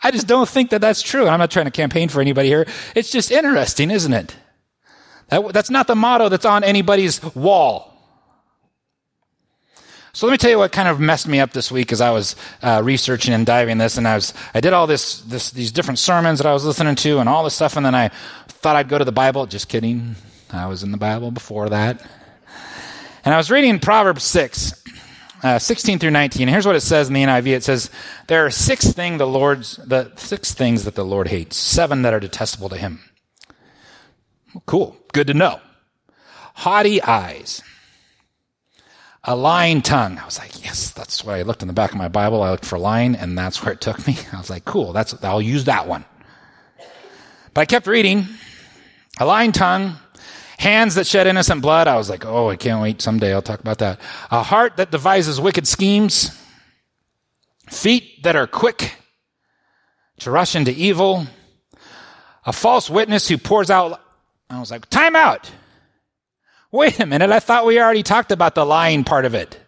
I 0.02 0.10
just 0.10 0.26
don't 0.26 0.48
think 0.48 0.70
that 0.70 0.80
that's 0.80 1.00
true. 1.00 1.20
And 1.20 1.30
I'm 1.30 1.38
not 1.38 1.52
trying 1.52 1.66
to 1.66 1.70
campaign 1.70 2.08
for 2.08 2.20
anybody 2.20 2.48
here. 2.48 2.66
It's 2.96 3.12
just 3.12 3.30
interesting, 3.30 3.92
isn't 3.92 4.12
it? 4.12 4.34
That, 5.28 5.52
that's 5.52 5.70
not 5.70 5.86
the 5.86 5.94
motto 5.94 6.28
that's 6.28 6.44
on 6.44 6.64
anybody's 6.64 7.22
wall. 7.36 7.95
So 10.16 10.26
let 10.26 10.32
me 10.32 10.38
tell 10.38 10.48
you 10.48 10.56
what 10.56 10.72
kind 10.72 10.88
of 10.88 10.98
messed 10.98 11.28
me 11.28 11.40
up 11.40 11.52
this 11.52 11.70
week 11.70 11.92
as 11.92 12.00
I 12.00 12.08
was 12.08 12.36
uh, 12.62 12.80
researching 12.82 13.34
and 13.34 13.44
diving 13.44 13.76
this, 13.76 13.98
and 13.98 14.08
I 14.08 14.14
was 14.14 14.32
I 14.54 14.62
did 14.62 14.72
all 14.72 14.86
this, 14.86 15.20
this 15.20 15.50
these 15.50 15.70
different 15.70 15.98
sermons 15.98 16.38
that 16.38 16.46
I 16.46 16.54
was 16.54 16.64
listening 16.64 16.94
to 16.94 17.18
and 17.18 17.28
all 17.28 17.44
this 17.44 17.52
stuff, 17.52 17.76
and 17.76 17.84
then 17.84 17.94
I 17.94 18.08
thought 18.48 18.76
I'd 18.76 18.88
go 18.88 18.96
to 18.96 19.04
the 19.04 19.12
Bible. 19.12 19.44
Just 19.44 19.68
kidding. 19.68 20.16
I 20.50 20.68
was 20.68 20.82
in 20.82 20.90
the 20.90 20.96
Bible 20.96 21.32
before 21.32 21.68
that, 21.68 22.00
and 23.26 23.34
I 23.34 23.36
was 23.36 23.50
reading 23.50 23.78
Proverbs 23.78 24.22
six, 24.22 24.82
uh, 25.42 25.58
16 25.58 25.98
through 25.98 26.12
19. 26.12 26.48
Here's 26.48 26.64
what 26.64 26.76
it 26.76 26.80
says 26.80 27.08
in 27.08 27.12
the 27.12 27.22
NIV. 27.22 27.48
It 27.48 27.64
says, 27.64 27.90
There 28.26 28.46
are 28.46 28.50
six 28.50 28.94
things 28.94 29.18
the 29.18 29.26
Lord's, 29.26 29.76
the 29.76 30.10
six 30.16 30.54
things 30.54 30.84
that 30.84 30.94
the 30.94 31.04
Lord 31.04 31.28
hates, 31.28 31.58
seven 31.58 32.00
that 32.00 32.14
are 32.14 32.20
detestable 32.20 32.70
to 32.70 32.78
him. 32.78 33.00
Cool. 34.64 34.96
Good 35.12 35.26
to 35.26 35.34
know. 35.34 35.60
Haughty 36.54 37.02
eyes. 37.02 37.62
A 39.26 39.34
lying 39.34 39.82
tongue. 39.82 40.18
I 40.18 40.24
was 40.24 40.38
like, 40.38 40.64
yes, 40.64 40.90
that's 40.90 41.24
why 41.24 41.38
I 41.38 41.42
looked 41.42 41.62
in 41.62 41.68
the 41.68 41.74
back 41.74 41.90
of 41.90 41.98
my 41.98 42.08
Bible. 42.08 42.42
I 42.42 42.50
looked 42.50 42.64
for 42.64 42.78
lying, 42.78 43.14
and 43.16 43.36
that's 43.36 43.62
where 43.62 43.72
it 43.72 43.80
took 43.80 44.06
me. 44.06 44.16
I 44.32 44.38
was 44.38 44.50
like, 44.50 44.64
cool, 44.64 44.92
that's, 44.92 45.22
I'll 45.24 45.42
use 45.42 45.64
that 45.64 45.86
one. 45.88 46.04
But 47.52 47.60
I 47.62 47.64
kept 47.64 47.86
reading. 47.86 48.26
A 49.18 49.24
lying 49.24 49.52
tongue, 49.52 49.96
Hands 50.58 50.94
that 50.94 51.06
shed 51.06 51.26
innocent 51.26 51.60
blood. 51.60 51.86
I 51.86 51.96
was 51.96 52.08
like, 52.08 52.24
oh, 52.24 52.48
I 52.48 52.56
can't 52.56 52.80
wait. 52.80 53.02
Someday 53.02 53.32
I'll 53.32 53.42
talk 53.42 53.60
about 53.60 53.78
that. 53.78 54.00
A 54.30 54.42
heart 54.42 54.78
that 54.78 54.90
devises 54.90 55.40
wicked 55.40 55.66
schemes. 55.66 56.30
Feet 57.68 58.22
that 58.22 58.36
are 58.36 58.46
quick 58.46 58.94
to 60.20 60.30
rush 60.30 60.56
into 60.56 60.72
evil. 60.72 61.26
A 62.46 62.52
false 62.52 62.88
witness 62.88 63.28
who 63.28 63.36
pours 63.36 63.70
out. 63.70 64.00
I 64.48 64.60
was 64.60 64.70
like, 64.70 64.88
time 64.88 65.14
out. 65.14 65.50
Wait 66.76 67.00
a 67.00 67.06
minute. 67.06 67.30
I 67.30 67.40
thought 67.40 67.64
we 67.64 67.80
already 67.80 68.02
talked 68.02 68.30
about 68.30 68.54
the 68.54 68.66
lying 68.66 69.02
part 69.02 69.24
of 69.24 69.34
it. 69.34 69.58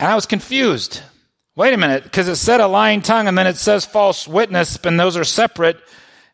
And 0.00 0.10
I 0.10 0.16
was 0.16 0.26
confused. 0.26 1.00
Wait 1.54 1.72
a 1.72 1.76
minute, 1.76 2.02
because 2.02 2.26
it 2.26 2.34
said 2.34 2.60
a 2.60 2.66
lying 2.66 3.00
tongue 3.00 3.28
and 3.28 3.38
then 3.38 3.46
it 3.46 3.56
says 3.56 3.86
false 3.86 4.26
witness, 4.26 4.76
and 4.84 4.98
those 4.98 5.16
are 5.16 5.22
separate. 5.22 5.76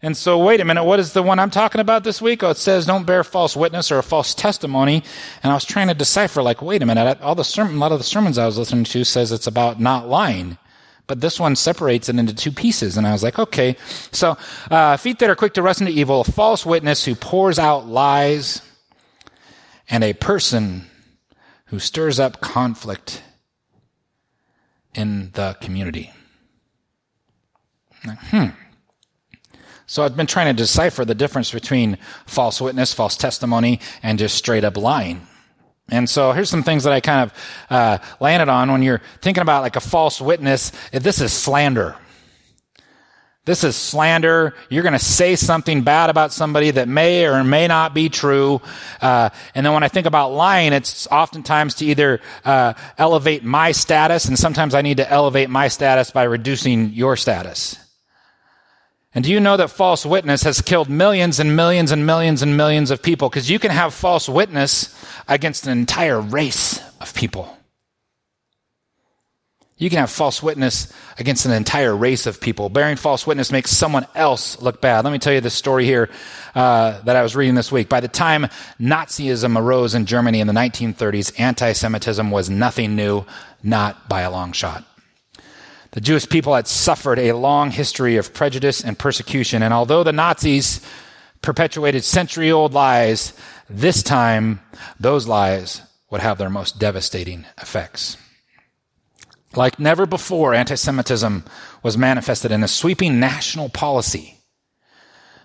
And 0.00 0.16
so, 0.16 0.42
wait 0.42 0.60
a 0.60 0.64
minute, 0.64 0.84
what 0.84 1.00
is 1.00 1.12
the 1.12 1.22
one 1.22 1.38
I'm 1.38 1.50
talking 1.50 1.82
about 1.82 2.02
this 2.02 2.22
week? 2.22 2.42
Oh, 2.42 2.48
it 2.48 2.56
says 2.56 2.86
don't 2.86 3.04
bear 3.04 3.24
false 3.24 3.54
witness 3.54 3.92
or 3.92 3.98
a 3.98 4.02
false 4.02 4.34
testimony. 4.34 5.02
And 5.42 5.50
I 5.50 5.54
was 5.54 5.66
trying 5.66 5.88
to 5.88 5.94
decipher, 5.94 6.42
like, 6.42 6.62
wait 6.62 6.82
a 6.82 6.86
minute, 6.86 7.20
all 7.20 7.34
the 7.34 7.44
sermon, 7.44 7.76
a 7.76 7.78
lot 7.78 7.92
of 7.92 7.98
the 7.98 8.04
sermons 8.04 8.38
I 8.38 8.46
was 8.46 8.56
listening 8.56 8.84
to 8.84 9.04
says 9.04 9.32
it's 9.32 9.46
about 9.46 9.80
not 9.80 10.08
lying. 10.08 10.56
But 11.06 11.20
this 11.20 11.38
one 11.38 11.54
separates 11.54 12.08
it 12.08 12.18
into 12.18 12.34
two 12.34 12.50
pieces. 12.50 12.96
And 12.96 13.06
I 13.06 13.12
was 13.12 13.22
like, 13.22 13.38
okay. 13.38 13.76
So, 14.10 14.38
uh, 14.70 14.96
feet 14.96 15.18
that 15.18 15.28
are 15.28 15.36
quick 15.36 15.54
to 15.54 15.62
rust 15.62 15.80
into 15.80 15.92
evil, 15.92 16.22
a 16.22 16.24
false 16.24 16.64
witness 16.64 17.04
who 17.04 17.14
pours 17.14 17.58
out 17.58 17.86
lies, 17.86 18.62
and 19.90 20.02
a 20.02 20.14
person 20.14 20.86
who 21.66 21.78
stirs 21.78 22.18
up 22.18 22.40
conflict 22.40 23.22
in 24.94 25.30
the 25.32 25.56
community. 25.60 26.12
Hmm. 28.02 28.48
So 29.86 30.02
I've 30.02 30.16
been 30.16 30.26
trying 30.26 30.54
to 30.54 30.62
decipher 30.62 31.04
the 31.04 31.14
difference 31.14 31.50
between 31.50 31.98
false 32.26 32.60
witness, 32.60 32.94
false 32.94 33.16
testimony, 33.16 33.80
and 34.02 34.18
just 34.18 34.36
straight 34.36 34.64
up 34.64 34.76
lying. 34.76 35.26
And 35.90 36.08
so 36.08 36.32
here's 36.32 36.48
some 36.48 36.62
things 36.62 36.84
that 36.84 36.92
I 36.92 37.00
kind 37.00 37.30
of 37.30 37.38
uh, 37.70 37.98
landed 38.18 38.48
on 38.48 38.72
when 38.72 38.82
you're 38.82 39.02
thinking 39.20 39.42
about 39.42 39.62
like 39.62 39.76
a 39.76 39.80
false 39.80 40.20
witness. 40.20 40.72
This 40.92 41.20
is 41.20 41.32
slander. 41.32 41.96
This 43.46 43.62
is 43.62 43.76
slander. 43.76 44.54
You're 44.70 44.82
going 44.82 44.94
to 44.94 44.98
say 44.98 45.36
something 45.36 45.82
bad 45.82 46.08
about 46.08 46.32
somebody 46.32 46.70
that 46.70 46.88
may 46.88 47.26
or 47.26 47.44
may 47.44 47.68
not 47.68 47.92
be 47.92 48.08
true. 48.08 48.62
Uh, 49.02 49.28
and 49.54 49.66
then 49.66 49.74
when 49.74 49.82
I 49.82 49.88
think 49.88 50.06
about 50.06 50.32
lying, 50.32 50.72
it's 50.72 51.06
oftentimes 51.08 51.74
to 51.76 51.84
either 51.84 52.22
uh, 52.46 52.72
elevate 52.96 53.44
my 53.44 53.72
status, 53.72 54.24
and 54.24 54.38
sometimes 54.38 54.74
I 54.74 54.80
need 54.80 54.96
to 54.96 55.10
elevate 55.10 55.50
my 55.50 55.68
status 55.68 56.10
by 56.10 56.22
reducing 56.22 56.94
your 56.94 57.16
status. 57.16 57.83
And 59.14 59.22
do 59.22 59.30
you 59.30 59.38
know 59.38 59.56
that 59.56 59.70
false 59.70 60.04
witness 60.04 60.42
has 60.42 60.60
killed 60.60 60.90
millions 60.90 61.38
and 61.38 61.54
millions 61.54 61.92
and 61.92 62.04
millions 62.04 62.42
and 62.42 62.56
millions 62.56 62.90
of 62.90 63.00
people? 63.00 63.28
Because 63.28 63.48
you 63.48 63.60
can 63.60 63.70
have 63.70 63.94
false 63.94 64.28
witness 64.28 64.92
against 65.28 65.66
an 65.66 65.78
entire 65.78 66.20
race 66.20 66.80
of 67.00 67.14
people. 67.14 67.56
You 69.76 69.90
can 69.90 69.98
have 69.98 70.10
false 70.10 70.42
witness 70.42 70.92
against 71.18 71.46
an 71.46 71.52
entire 71.52 71.94
race 71.96 72.26
of 72.26 72.40
people. 72.40 72.68
Bearing 72.68 72.96
false 72.96 73.26
witness 73.26 73.52
makes 73.52 73.70
someone 73.70 74.06
else 74.14 74.60
look 74.62 74.80
bad. 74.80 75.04
Let 75.04 75.12
me 75.12 75.18
tell 75.18 75.32
you 75.32 75.40
this 75.40 75.54
story 75.54 75.84
here 75.84 76.10
uh, 76.54 77.00
that 77.02 77.16
I 77.16 77.22
was 77.22 77.34
reading 77.34 77.54
this 77.54 77.72
week. 77.72 77.88
By 77.88 78.00
the 78.00 78.08
time 78.08 78.46
Nazism 78.80 79.58
arose 79.58 79.94
in 79.94 80.06
Germany 80.06 80.40
in 80.40 80.46
the 80.46 80.52
1930s, 80.52 81.38
anti 81.38 81.72
Semitism 81.72 82.30
was 82.30 82.48
nothing 82.48 82.94
new, 82.94 83.24
not 83.62 84.08
by 84.08 84.22
a 84.22 84.30
long 84.30 84.52
shot. 84.52 84.84
The 85.94 86.00
Jewish 86.00 86.28
people 86.28 86.56
had 86.56 86.66
suffered 86.66 87.20
a 87.20 87.34
long 87.34 87.70
history 87.70 88.16
of 88.16 88.34
prejudice 88.34 88.82
and 88.82 88.98
persecution, 88.98 89.62
and 89.62 89.72
although 89.72 90.02
the 90.02 90.12
Nazis 90.12 90.80
perpetuated 91.40 92.02
century 92.02 92.50
old 92.50 92.72
lies, 92.72 93.32
this 93.70 94.02
time 94.02 94.58
those 94.98 95.28
lies 95.28 95.82
would 96.10 96.20
have 96.20 96.36
their 96.36 96.50
most 96.50 96.80
devastating 96.80 97.46
effects. 97.62 98.16
Like 99.54 99.78
never 99.78 100.04
before, 100.04 100.52
anti 100.52 100.74
Semitism 100.74 101.44
was 101.84 101.96
manifested 101.96 102.50
in 102.50 102.64
a 102.64 102.68
sweeping 102.68 103.20
national 103.20 103.68
policy 103.68 104.38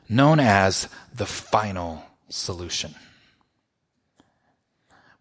known 0.09 0.39
as 0.39 0.87
the 1.13 1.27
final 1.27 2.03
solution, 2.27 2.95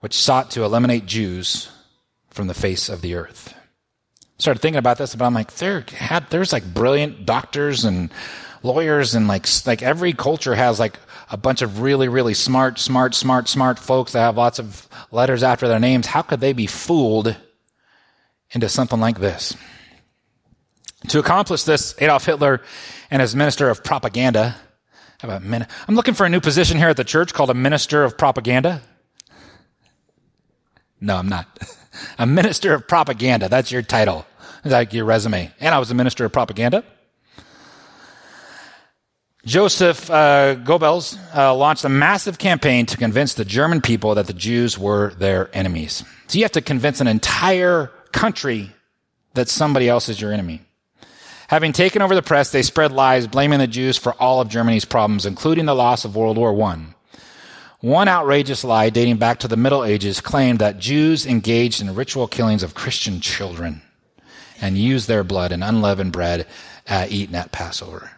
which 0.00 0.14
sought 0.14 0.50
to 0.52 0.64
eliminate 0.64 1.04
Jews 1.04 1.68
from 2.30 2.46
the 2.46 2.54
face 2.54 2.88
of 2.88 3.02
the 3.02 3.14
earth 3.14 3.57
started 4.38 4.60
thinking 4.60 4.78
about 4.78 4.98
this, 4.98 5.14
but 5.14 5.24
I'm 5.24 5.34
like, 5.34 5.54
there 5.54 5.84
had 5.96 6.30
there's 6.30 6.52
like 6.52 6.72
brilliant 6.72 7.26
doctors 7.26 7.84
and 7.84 8.10
lawyers 8.62 9.14
and 9.14 9.28
like 9.28 9.46
like 9.66 9.82
every 9.82 10.12
culture 10.12 10.54
has 10.54 10.80
like 10.80 10.98
a 11.30 11.36
bunch 11.36 11.62
of 11.62 11.80
really 11.80 12.08
really 12.08 12.34
smart 12.34 12.78
smart 12.78 13.14
smart 13.14 13.48
smart 13.48 13.78
folks 13.78 14.12
that 14.12 14.20
have 14.20 14.36
lots 14.36 14.58
of 14.58 14.88
letters 15.10 15.42
after 15.42 15.68
their 15.68 15.80
names. 15.80 16.06
How 16.06 16.22
could 16.22 16.40
they 16.40 16.52
be 16.52 16.66
fooled 16.66 17.36
into 18.50 18.68
something 18.68 19.00
like 19.00 19.18
this? 19.18 19.56
To 21.08 21.18
accomplish 21.20 21.62
this, 21.62 21.94
Adolf 22.00 22.24
Hitler 22.24 22.60
and 23.10 23.22
his 23.22 23.34
minister 23.36 23.70
of 23.70 23.84
propaganda. 23.84 24.56
How 25.20 25.28
about 25.28 25.42
min- 25.42 25.66
I'm 25.86 25.94
looking 25.94 26.14
for 26.14 26.26
a 26.26 26.28
new 26.28 26.40
position 26.40 26.76
here 26.76 26.88
at 26.88 26.96
the 26.96 27.04
church 27.04 27.34
called 27.34 27.50
a 27.50 27.54
minister 27.54 28.04
of 28.04 28.16
propaganda. 28.18 28.82
No, 31.00 31.16
I'm 31.16 31.28
not. 31.28 31.46
a 32.18 32.26
minister 32.26 32.74
of 32.74 32.86
propaganda. 32.88 33.48
That's 33.48 33.70
your 33.70 33.82
title. 33.82 34.26
Like 34.64 34.92
your 34.92 35.04
resume. 35.04 35.52
And 35.60 35.74
I 35.74 35.78
was 35.78 35.90
a 35.90 35.94
minister 35.94 36.24
of 36.24 36.32
propaganda. 36.32 36.84
Joseph 39.46 40.10
uh, 40.10 40.56
Goebbels 40.56 41.16
uh, 41.34 41.54
launched 41.54 41.84
a 41.84 41.88
massive 41.88 42.38
campaign 42.38 42.84
to 42.86 42.96
convince 42.96 43.34
the 43.34 43.44
German 43.44 43.80
people 43.80 44.16
that 44.16 44.26
the 44.26 44.34
Jews 44.34 44.78
were 44.78 45.14
their 45.14 45.48
enemies. 45.56 46.04
So 46.26 46.38
you 46.38 46.44
have 46.44 46.52
to 46.52 46.60
convince 46.60 47.00
an 47.00 47.06
entire 47.06 47.90
country 48.12 48.72
that 49.34 49.48
somebody 49.48 49.88
else 49.88 50.08
is 50.08 50.20
your 50.20 50.32
enemy. 50.32 50.60
Having 51.48 51.72
taken 51.72 52.02
over 52.02 52.14
the 52.14 52.20
press, 52.22 52.50
they 52.50 52.62
spread 52.62 52.92
lies 52.92 53.26
blaming 53.26 53.58
the 53.58 53.66
Jews 53.66 53.96
for 53.96 54.12
all 54.14 54.42
of 54.42 54.48
Germany's 54.48 54.84
problems, 54.84 55.24
including 55.24 55.64
the 55.64 55.74
loss 55.74 56.04
of 56.04 56.14
World 56.14 56.36
War 56.36 56.54
I. 56.62 56.94
One 57.80 58.08
outrageous 58.08 58.64
lie 58.64 58.90
dating 58.90 59.18
back 59.18 59.38
to 59.40 59.48
the 59.48 59.56
Middle 59.56 59.84
Ages 59.84 60.20
claimed 60.20 60.58
that 60.58 60.80
Jews 60.80 61.24
engaged 61.24 61.80
in 61.80 61.94
ritual 61.94 62.26
killings 62.26 62.64
of 62.64 62.74
Christian 62.74 63.20
children 63.20 63.82
and 64.60 64.76
used 64.76 65.06
their 65.06 65.22
blood 65.22 65.52
in 65.52 65.62
unleavened 65.62 66.10
bread 66.10 66.48
uh, 66.88 67.06
eaten 67.08 67.36
at 67.36 67.52
Passover. 67.52 68.10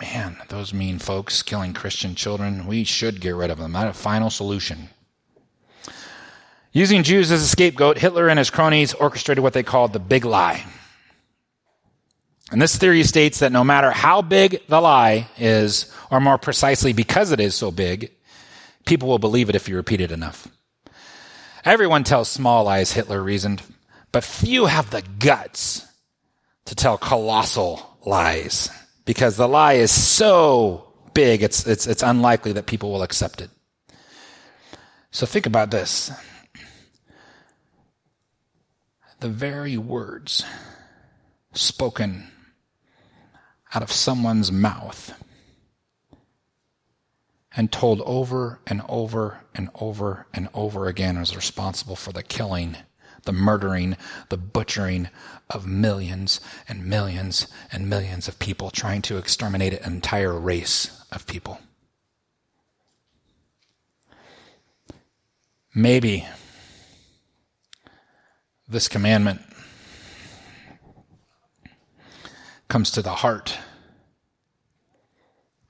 Man, 0.00 0.36
those 0.48 0.72
mean 0.72 1.00
folks 1.00 1.42
killing 1.42 1.74
Christian 1.74 2.14
children, 2.14 2.68
we 2.68 2.84
should 2.84 3.20
get 3.20 3.34
rid 3.34 3.50
of 3.50 3.58
them. 3.58 3.72
That's 3.72 3.98
a 3.98 4.00
final 4.00 4.30
solution. 4.30 4.88
Using 6.72 7.02
Jews 7.02 7.32
as 7.32 7.42
a 7.42 7.48
scapegoat, 7.48 7.98
Hitler 7.98 8.28
and 8.28 8.38
his 8.38 8.48
cronies 8.50 8.94
orchestrated 8.94 9.42
what 9.42 9.54
they 9.54 9.64
called 9.64 9.92
the 9.92 9.98
big 9.98 10.24
lie. 10.24 10.64
And 12.52 12.60
this 12.60 12.76
theory 12.76 13.02
states 13.02 13.38
that 13.38 13.50
no 13.50 13.64
matter 13.64 13.90
how 13.90 14.20
big 14.20 14.60
the 14.68 14.78
lie 14.78 15.26
is, 15.38 15.90
or 16.10 16.20
more 16.20 16.36
precisely 16.36 16.92
because 16.92 17.32
it 17.32 17.40
is 17.40 17.54
so 17.54 17.70
big, 17.70 18.12
people 18.84 19.08
will 19.08 19.18
believe 19.18 19.48
it 19.48 19.56
if 19.56 19.70
you 19.70 19.76
repeat 19.76 20.02
it 20.02 20.12
enough. 20.12 20.46
Everyone 21.64 22.04
tells 22.04 22.28
small 22.28 22.64
lies, 22.64 22.92
Hitler 22.92 23.22
reasoned, 23.22 23.62
but 24.12 24.22
few 24.22 24.66
have 24.66 24.90
the 24.90 25.02
guts 25.18 25.86
to 26.66 26.74
tell 26.74 26.98
colossal 26.98 27.96
lies 28.04 28.68
because 29.06 29.38
the 29.38 29.48
lie 29.48 29.74
is 29.74 29.90
so 29.90 30.92
big, 31.14 31.42
it's, 31.42 31.66
it's, 31.66 31.86
it's 31.86 32.02
unlikely 32.02 32.52
that 32.52 32.66
people 32.66 32.92
will 32.92 33.02
accept 33.02 33.40
it. 33.40 33.48
So 35.10 35.24
think 35.24 35.46
about 35.46 35.70
this. 35.70 36.12
The 39.20 39.28
very 39.30 39.78
words 39.78 40.44
spoken 41.54 42.28
out 43.74 43.82
of 43.82 43.92
someone's 43.92 44.52
mouth 44.52 45.14
and 47.56 47.70
told 47.70 48.00
over 48.02 48.60
and 48.66 48.82
over 48.88 49.40
and 49.54 49.68
over 49.74 50.26
and 50.32 50.48
over 50.54 50.86
again 50.86 51.16
is 51.16 51.36
responsible 51.36 51.96
for 51.96 52.12
the 52.12 52.22
killing, 52.22 52.76
the 53.24 53.32
murdering, 53.32 53.96
the 54.30 54.36
butchering 54.36 55.08
of 55.50 55.66
millions 55.66 56.40
and 56.68 56.86
millions 56.86 57.46
and 57.70 57.88
millions 57.88 58.28
of 58.28 58.38
people, 58.38 58.70
trying 58.70 59.02
to 59.02 59.18
exterminate 59.18 59.74
an 59.74 59.92
entire 59.92 60.38
race 60.38 61.04
of 61.12 61.26
people. 61.26 61.58
Maybe 65.74 66.26
this 68.68 68.88
commandment 68.88 69.40
comes 72.72 72.90
to 72.90 73.02
the 73.02 73.10
heart 73.10 73.58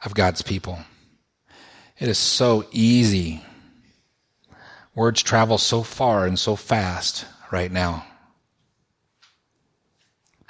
of 0.04 0.14
God's 0.14 0.40
people. 0.40 0.78
It 1.98 2.08
is 2.08 2.16
so 2.16 2.64
easy. 2.70 3.42
Words 4.94 5.20
travel 5.20 5.58
so 5.58 5.82
far 5.82 6.26
and 6.26 6.38
so 6.38 6.54
fast 6.54 7.26
right 7.50 7.72
now. 7.72 8.06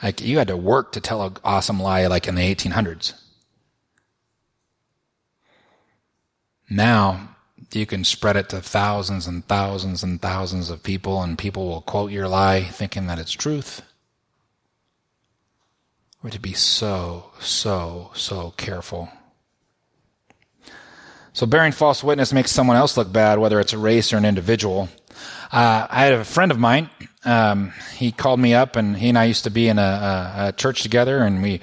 Like 0.02 0.20
you 0.20 0.36
had 0.36 0.48
to 0.48 0.56
work 0.58 0.92
to 0.92 1.00
tell 1.00 1.22
an 1.22 1.38
awesome 1.42 1.80
lie 1.80 2.06
like 2.06 2.28
in 2.28 2.34
the 2.34 2.54
1800s. 2.54 3.14
Now 6.68 7.30
you 7.72 7.86
can 7.86 8.04
spread 8.04 8.36
it 8.36 8.50
to 8.50 8.60
thousands 8.60 9.26
and 9.26 9.42
thousands 9.48 10.02
and 10.02 10.20
thousands 10.20 10.68
of 10.68 10.82
people 10.82 11.22
and 11.22 11.38
people 11.38 11.66
will 11.66 11.80
quote 11.80 12.12
your 12.12 12.28
lie 12.28 12.62
thinking 12.62 13.06
that 13.06 13.18
it's 13.18 13.32
truth. 13.32 13.80
We're 16.22 16.30
to 16.30 16.40
be 16.40 16.52
so, 16.52 17.30
so, 17.40 18.12
so 18.14 18.54
careful. 18.56 19.08
So 21.32 21.46
bearing 21.46 21.72
false 21.72 22.04
witness 22.04 22.32
makes 22.32 22.52
someone 22.52 22.76
else 22.76 22.96
look 22.96 23.12
bad, 23.12 23.40
whether 23.40 23.58
it's 23.58 23.72
a 23.72 23.78
race 23.78 24.12
or 24.12 24.18
an 24.18 24.24
individual. 24.24 24.88
Uh, 25.50 25.86
I 25.90 26.04
had 26.04 26.12
a 26.12 26.24
friend 26.24 26.52
of 26.52 26.58
mine. 26.60 26.90
Um, 27.24 27.72
he 27.96 28.12
called 28.12 28.38
me 28.38 28.54
up, 28.54 28.76
and 28.76 28.96
he 28.96 29.08
and 29.08 29.18
I 29.18 29.24
used 29.24 29.44
to 29.44 29.50
be 29.50 29.66
in 29.68 29.78
a, 29.78 29.82
a, 29.82 30.48
a 30.48 30.52
church 30.52 30.82
together, 30.82 31.18
and 31.24 31.42
we 31.42 31.60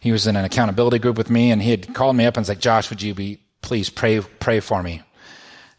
he 0.00 0.12
was 0.12 0.26
in 0.26 0.36
an 0.36 0.44
accountability 0.44 0.98
group 0.98 1.18
with 1.18 1.28
me, 1.28 1.50
and 1.50 1.60
he 1.60 1.70
had 1.70 1.94
called 1.94 2.16
me 2.16 2.24
up 2.24 2.36
and 2.36 2.42
was 2.42 2.48
like, 2.48 2.60
"Josh, 2.60 2.90
would 2.90 3.02
you 3.02 3.14
be 3.14 3.40
please 3.62 3.90
pray 3.90 4.20
pray 4.20 4.60
for 4.60 4.82
me?" 4.82 5.02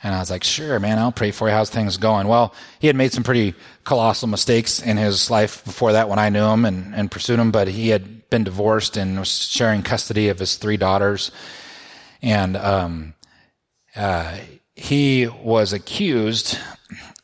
And 0.01 0.15
I 0.15 0.19
was 0.19 0.29
like, 0.29 0.43
"Sure, 0.43 0.79
man, 0.79 0.97
I'll 0.97 1.11
pray 1.11 1.31
for 1.31 1.47
you. 1.47 1.53
How's 1.53 1.69
things 1.69 1.97
going?" 1.97 2.27
Well, 2.27 2.53
he 2.79 2.87
had 2.87 2.95
made 2.95 3.11
some 3.11 3.23
pretty 3.23 3.53
colossal 3.83 4.27
mistakes 4.27 4.81
in 4.81 4.97
his 4.97 5.29
life 5.29 5.63
before 5.65 5.91
that 5.93 6.09
when 6.09 6.19
I 6.19 6.29
knew 6.29 6.45
him 6.45 6.65
and, 6.65 6.95
and 6.95 7.11
pursued 7.11 7.39
him, 7.39 7.51
but 7.51 7.67
he 7.67 7.89
had 7.89 8.29
been 8.29 8.43
divorced 8.43 8.97
and 8.97 9.19
was 9.19 9.29
sharing 9.29 9.81
custody 9.83 10.29
of 10.29 10.39
his 10.39 10.55
three 10.55 10.77
daughters, 10.77 11.31
and 12.21 12.55
um, 12.55 13.13
uh, 13.95 14.37
he 14.75 15.27
was 15.27 15.73
accused 15.73 16.57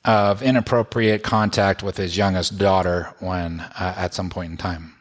of 0.04 0.44
inappropriate 0.44 1.24
contact 1.24 1.82
with 1.82 1.98
his 1.98 2.16
youngest 2.16 2.58
daughter 2.58 3.14
when 3.20 3.60
uh, 3.60 3.94
at 3.98 4.14
some 4.14 4.30
point 4.30 4.52
in 4.52 4.58
time. 4.58 4.94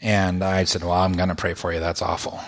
And 0.00 0.42
I 0.42 0.64
said, 0.64 0.82
Well, 0.82 0.92
I'm 0.92 1.12
going 1.12 1.28
to 1.28 1.34
pray 1.34 1.54
for 1.54 1.72
you. 1.72 1.78
That's 1.78 2.02
awful. 2.02 2.40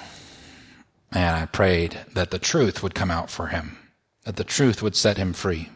And 1.15 1.37
I 1.37 1.47
prayed 1.47 1.99
that 2.15 2.31
the 2.31 2.39
truth 2.39 2.83
would 2.83 2.95
come 2.95 3.11
out 3.11 3.31
for 3.31 3.47
him, 3.47 3.79
that 4.25 4.37
the 4.37 4.45
truth 4.45 4.83
would 4.83 4.97
set 4.97 5.17
him 5.17 5.33
free. 5.33 5.71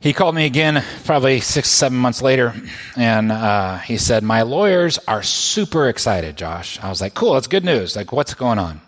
He 0.00 0.12
called 0.12 0.34
me 0.34 0.46
again 0.46 0.82
probably 1.04 1.40
six, 1.40 1.68
seven 1.70 1.98
months 1.98 2.22
later, 2.22 2.54
and 2.96 3.30
uh, 3.32 3.78
he 3.78 3.96
said, 3.96 4.22
My 4.22 4.42
lawyers 4.42 4.98
are 5.06 5.22
super 5.22 5.88
excited, 5.88 6.36
Josh. 6.36 6.78
I 6.82 6.88
was 6.88 7.00
like, 7.00 7.14
Cool, 7.14 7.34
that's 7.34 7.46
good 7.46 7.64
news. 7.64 7.96
Like, 7.96 8.12
what's 8.12 8.34
going 8.34 8.58
on? 8.58 8.80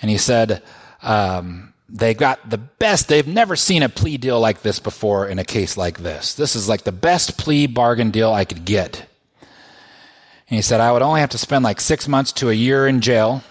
And 0.00 0.10
he 0.10 0.18
said, 0.18 0.62
um, 1.02 1.72
they 1.88 2.14
got 2.14 2.48
the 2.48 2.58
best. 2.58 3.08
They've 3.08 3.26
never 3.26 3.56
seen 3.56 3.82
a 3.82 3.88
plea 3.88 4.16
deal 4.16 4.40
like 4.40 4.62
this 4.62 4.80
before 4.80 5.28
in 5.28 5.38
a 5.38 5.44
case 5.44 5.76
like 5.76 5.98
this. 5.98 6.34
This 6.34 6.56
is 6.56 6.68
like 6.68 6.82
the 6.82 6.92
best 6.92 7.38
plea 7.38 7.66
bargain 7.66 8.10
deal 8.10 8.32
I 8.32 8.44
could 8.44 8.64
get. 8.64 9.08
And 10.48 10.56
he 10.56 10.62
said, 10.62 10.80
I 10.80 10.92
would 10.92 11.02
only 11.02 11.20
have 11.20 11.30
to 11.30 11.38
spend 11.38 11.64
like 11.64 11.80
six 11.80 12.06
months 12.06 12.32
to 12.32 12.50
a 12.50 12.54
year 12.54 12.86
in 12.86 13.00
jail. 13.00 13.42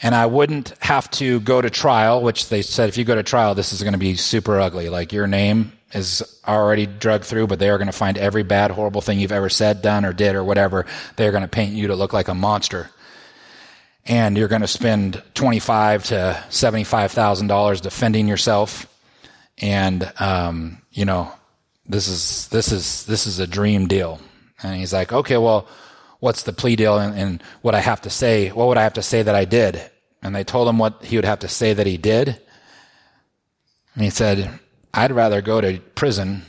And 0.00 0.14
I 0.14 0.26
wouldn't 0.26 0.74
have 0.80 1.08
to 1.12 1.38
go 1.40 1.60
to 1.60 1.70
trial, 1.70 2.22
which 2.22 2.48
they 2.48 2.62
said, 2.62 2.88
if 2.88 2.98
you 2.98 3.04
go 3.04 3.14
to 3.14 3.22
trial, 3.22 3.54
this 3.54 3.72
is 3.72 3.82
going 3.82 3.92
to 3.92 3.98
be 3.98 4.16
super 4.16 4.58
ugly. 4.58 4.88
Like 4.88 5.12
your 5.12 5.28
name 5.28 5.72
is 5.92 6.40
already 6.46 6.86
drugged 6.86 7.24
through, 7.24 7.46
but 7.46 7.60
they 7.60 7.70
are 7.70 7.78
going 7.78 7.86
to 7.86 7.92
find 7.92 8.18
every 8.18 8.42
bad, 8.42 8.72
horrible 8.72 9.00
thing 9.00 9.20
you've 9.20 9.30
ever 9.30 9.48
said, 9.48 9.80
done, 9.80 10.04
or 10.04 10.12
did, 10.12 10.34
or 10.34 10.42
whatever. 10.42 10.86
They're 11.16 11.30
going 11.30 11.42
to 11.42 11.48
paint 11.48 11.74
you 11.74 11.88
to 11.88 11.94
look 11.94 12.12
like 12.12 12.28
a 12.28 12.34
monster 12.34 12.90
and 14.06 14.36
you're 14.36 14.48
going 14.48 14.62
to 14.62 14.68
spend 14.68 15.22
twenty-five 15.34 16.04
to 16.04 16.44
seventy-five 16.50 17.12
thousand 17.12 17.46
dollars 17.46 17.80
defending 17.80 18.26
yourself, 18.26 18.86
and 19.58 20.10
um, 20.18 20.78
you 20.90 21.04
know 21.04 21.32
this 21.86 22.08
is 22.08 22.48
this 22.48 22.72
is 22.72 23.06
this 23.06 23.26
is 23.26 23.38
a 23.38 23.46
dream 23.46 23.86
deal. 23.86 24.20
And 24.62 24.76
he's 24.76 24.92
like, 24.92 25.12
okay, 25.12 25.36
well, 25.36 25.66
what's 26.20 26.44
the 26.44 26.52
plea 26.52 26.76
deal, 26.76 26.98
and, 26.98 27.18
and 27.18 27.42
what 27.62 27.74
I 27.74 27.80
have 27.80 28.00
to 28.02 28.10
say? 28.10 28.50
What 28.50 28.68
would 28.68 28.78
I 28.78 28.84
have 28.84 28.94
to 28.94 29.02
say 29.02 29.22
that 29.22 29.34
I 29.34 29.44
did? 29.44 29.82
And 30.22 30.34
they 30.34 30.44
told 30.44 30.68
him 30.68 30.78
what 30.78 31.04
he 31.04 31.16
would 31.16 31.24
have 31.24 31.40
to 31.40 31.48
say 31.48 31.74
that 31.74 31.86
he 31.86 31.96
did. 31.96 32.40
And 33.94 34.04
he 34.04 34.10
said, 34.10 34.60
I'd 34.94 35.12
rather 35.12 35.42
go 35.42 35.60
to 35.60 35.80
prison. 35.94 36.42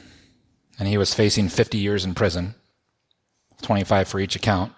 And 0.77 0.87
he 0.87 0.97
was 0.97 1.13
facing 1.13 1.49
50 1.49 1.77
years 1.77 2.05
in 2.05 2.13
prison, 2.13 2.55
25 3.61 4.07
for 4.07 4.19
each 4.19 4.35
account. 4.35 4.73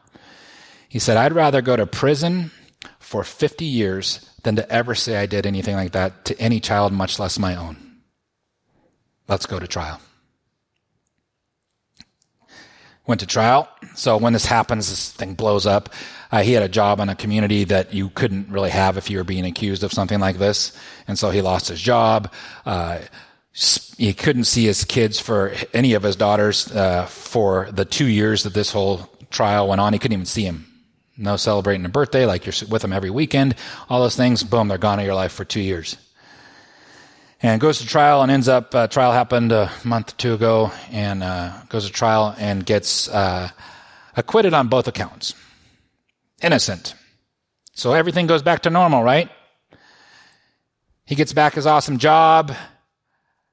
He 0.88 1.00
said, 1.00 1.18
I'd 1.18 1.34
rather 1.34 1.62
go 1.62 1.76
to 1.76 1.86
prison 1.86 2.52
for 3.00 3.24
50 3.24 3.66
years 3.66 4.30
than 4.44 4.56
to 4.56 4.72
ever 4.72 4.96
say 4.96 5.18
I 5.18 5.26
did 5.26 5.46
anything 5.46 5.76
like 5.76 5.92
that 5.92 6.26
to 6.26 6.40
any 6.40 6.60
child, 6.60 6.94
much 6.94 7.20
less 7.20 7.38
my 7.38 7.56
own. 7.56 7.78
Let's 9.28 9.46
go 9.46 9.60
to 9.60 9.68
trial. 9.68 10.00
Went 13.08 13.20
to 13.22 13.28
trial. 13.28 13.70
So 13.94 14.18
when 14.18 14.34
this 14.34 14.46
happens, 14.46 14.90
this 14.90 15.12
thing 15.12 15.36
blows 15.36 15.66
up. 15.66 15.90
Uh, 16.32 16.42
he 16.42 16.54
had 16.54 16.64
a 16.64 16.70
job 16.70 17.00
in 17.00 17.10
a 17.10 17.16
community 17.16 17.64
that 17.66 17.94
you 17.94 18.10
couldn't 18.10 18.50
really 18.50 18.72
have 18.72 18.98
if 18.98 19.10
you 19.10 19.18
were 19.18 19.24
being 19.24 19.46
accused 19.46 19.84
of 19.84 19.94
something 19.94 20.20
like 20.20 20.38
this. 20.38 20.76
And 21.08 21.18
so 21.18 21.30
he 21.30 21.42
lost 21.42 21.68
his 21.68 21.80
job. 21.80 22.32
Uh, 22.66 23.00
he 23.98 24.14
couldn't 24.14 24.46
see 24.46 24.66
his 24.66 24.84
kids 24.84 25.20
for 25.20 25.54
any 25.74 25.94
of 25.94 26.04
his 26.04 26.16
daughters 26.16 26.72
uh, 26.72 27.06
for 27.06 27.70
the 27.72 27.86
two 27.86 28.08
years 28.08 28.44
that 28.44 28.54
this 28.54 28.72
whole 28.72 29.10
trial 29.30 29.68
went 29.68 29.80
on. 29.80 29.94
He 29.94 30.00
couldn't 30.00 30.14
even 30.14 30.26
see 30.26 30.44
him 30.44 30.66
no 31.18 31.38
celebrating 31.38 31.86
a 31.86 31.90
birthday, 31.90 32.26
like 32.26 32.46
you're 32.46 32.70
with 32.70 32.82
them 32.82 32.94
every 32.94 33.10
weekend, 33.10 33.56
all 33.90 34.02
those 34.02 34.16
things, 34.16 34.44
boom, 34.44 34.68
they're 34.68 34.78
gone 34.78 35.00
in 35.00 35.06
your 35.06 35.16
life 35.16 35.32
for 35.32 35.46
two 35.46 35.62
years. 35.62 35.98
And 37.46 37.62
goes 37.62 37.78
to 37.78 37.86
trial 37.86 38.24
and 38.24 38.32
ends 38.32 38.48
up, 38.48 38.74
uh, 38.74 38.88
trial 38.88 39.12
happened 39.12 39.52
a 39.52 39.72
month 39.84 40.14
or 40.14 40.16
two 40.18 40.34
ago, 40.34 40.72
and 40.90 41.22
uh, 41.22 41.54
goes 41.70 41.86
to 41.86 41.92
trial 41.92 42.34
and 42.40 42.66
gets 42.66 43.08
uh, 43.08 43.52
acquitted 44.18 44.56
on 44.56 44.68
both 44.68 44.88
accounts. 44.88 45.36
Innocent. 46.42 46.96
So 47.74 47.94
everything 47.94 48.26
goes 48.26 48.42
back 48.42 48.64
to 48.64 48.72
normal, 48.72 49.04
right? 49.04 49.30
He 51.06 51.14
gets 51.14 51.34
back 51.34 51.54
his 51.54 51.68
awesome 51.68 52.00
job. 52.00 52.52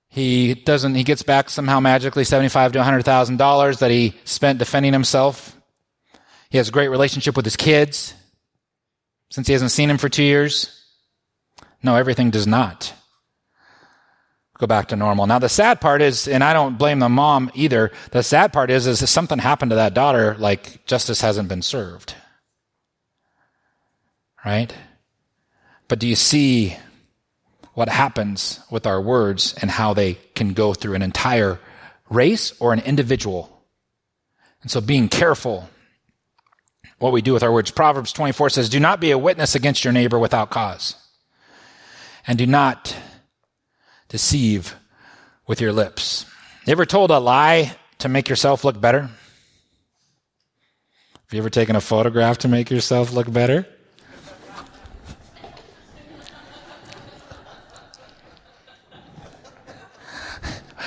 He 0.09 0.55
doesn't, 0.55 0.95
he 0.95 1.05
gets 1.05 1.23
back 1.23 1.51
somehow 1.51 1.79
magically 1.79 2.25
75 2.25 2.73
to 2.73 2.79
$100,000 2.79 3.79
that 3.81 3.91
he 3.91 4.15
spent 4.25 4.59
defending 4.59 4.95
himself 4.95 5.55
he 6.49 6.57
has 6.57 6.71
a 6.71 6.73
great 6.73 6.89
relationship 6.89 7.37
with 7.37 7.45
his 7.45 7.57
kids 7.57 8.15
since 9.29 9.47
he 9.47 9.53
hasn't 9.53 9.71
seen 9.71 9.91
him 9.91 9.99
for 9.99 10.09
two 10.09 10.23
years. 10.23 10.83
No, 11.83 11.97
everything 11.97 12.31
does 12.31 12.47
not 12.47 12.95
go 14.59 14.67
back 14.67 14.89
to 14.89 14.97
normal. 14.97 15.27
Now, 15.27 15.39
the 15.39 15.49
sad 15.49 15.81
part 15.81 16.03
is, 16.03 16.29
and 16.29 16.45
I 16.45 16.53
don't 16.53 16.79
blame 16.79 16.99
the 16.99 17.09
mom 17.09 17.51
either, 17.55 17.91
the 18.11 18.23
sad 18.23 18.53
part 18.53 18.71
is, 18.71 18.87
is 18.87 19.03
if 19.03 19.09
something 19.09 19.39
happened 19.39 19.71
to 19.71 19.77
that 19.77 19.95
daughter, 19.95 20.37
like 20.39 20.85
justice 20.87 21.21
hasn't 21.21 21.49
been 21.49 21.63
served. 21.63 22.15
Right? 24.45 24.75
But 25.89 25.99
do 25.99 26.07
you 26.07 26.17
see 26.17 26.77
what 27.75 27.89
happens 27.89 28.61
with 28.71 28.87
our 28.87 29.01
words 29.01 29.55
and 29.61 29.71
how 29.71 29.95
they 29.95 30.15
can 30.35 30.53
go 30.53 30.75
through 30.75 30.95
an 30.95 31.03
entire 31.03 31.59
race 32.11 32.53
or 32.61 32.73
an 32.73 32.81
individual? 32.81 33.65
And 34.63 34.71
so 34.71 34.81
being 34.81 35.09
careful 35.09 35.69
what 37.03 37.13
we 37.13 37.21
do 37.21 37.33
with 37.33 37.43
our 37.43 37.53
words. 37.53 37.71
Proverbs 37.71 38.13
24 38.13 38.51
says, 38.51 38.69
Do 38.69 38.79
not 38.79 39.01
be 39.01 39.11
a 39.11 39.19
witness 39.19 39.55
against 39.55 39.85
your 39.85 39.93
neighbor 39.93 40.19
without 40.19 40.51
cause. 40.51 40.95
And 42.27 42.39
do 42.39 42.47
not 42.47 42.97
deceive 44.13 44.77
with 45.47 45.61
your 45.61 45.73
lips. 45.73 46.27
You 46.67 46.73
ever 46.73 46.85
told 46.85 47.11
a 47.11 47.19
lie 47.19 47.75
to 47.99 48.11
make 48.11 48.29
yourself 48.29 48.63
look 48.63 48.79
better? 48.79 49.01
Have 49.01 49.11
you 51.33 51.39
ever 51.39 51.49
taken 51.49 51.77
a 51.77 51.81
photograph 51.81 52.39
to 52.39 52.49
make 52.49 52.71
yourself 52.71 53.11
look 53.15 53.33
better? 53.33 53.67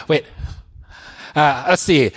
Wait, 0.07 0.23
uh, 1.35 1.65
let's 1.67 1.81
see. 1.81 2.11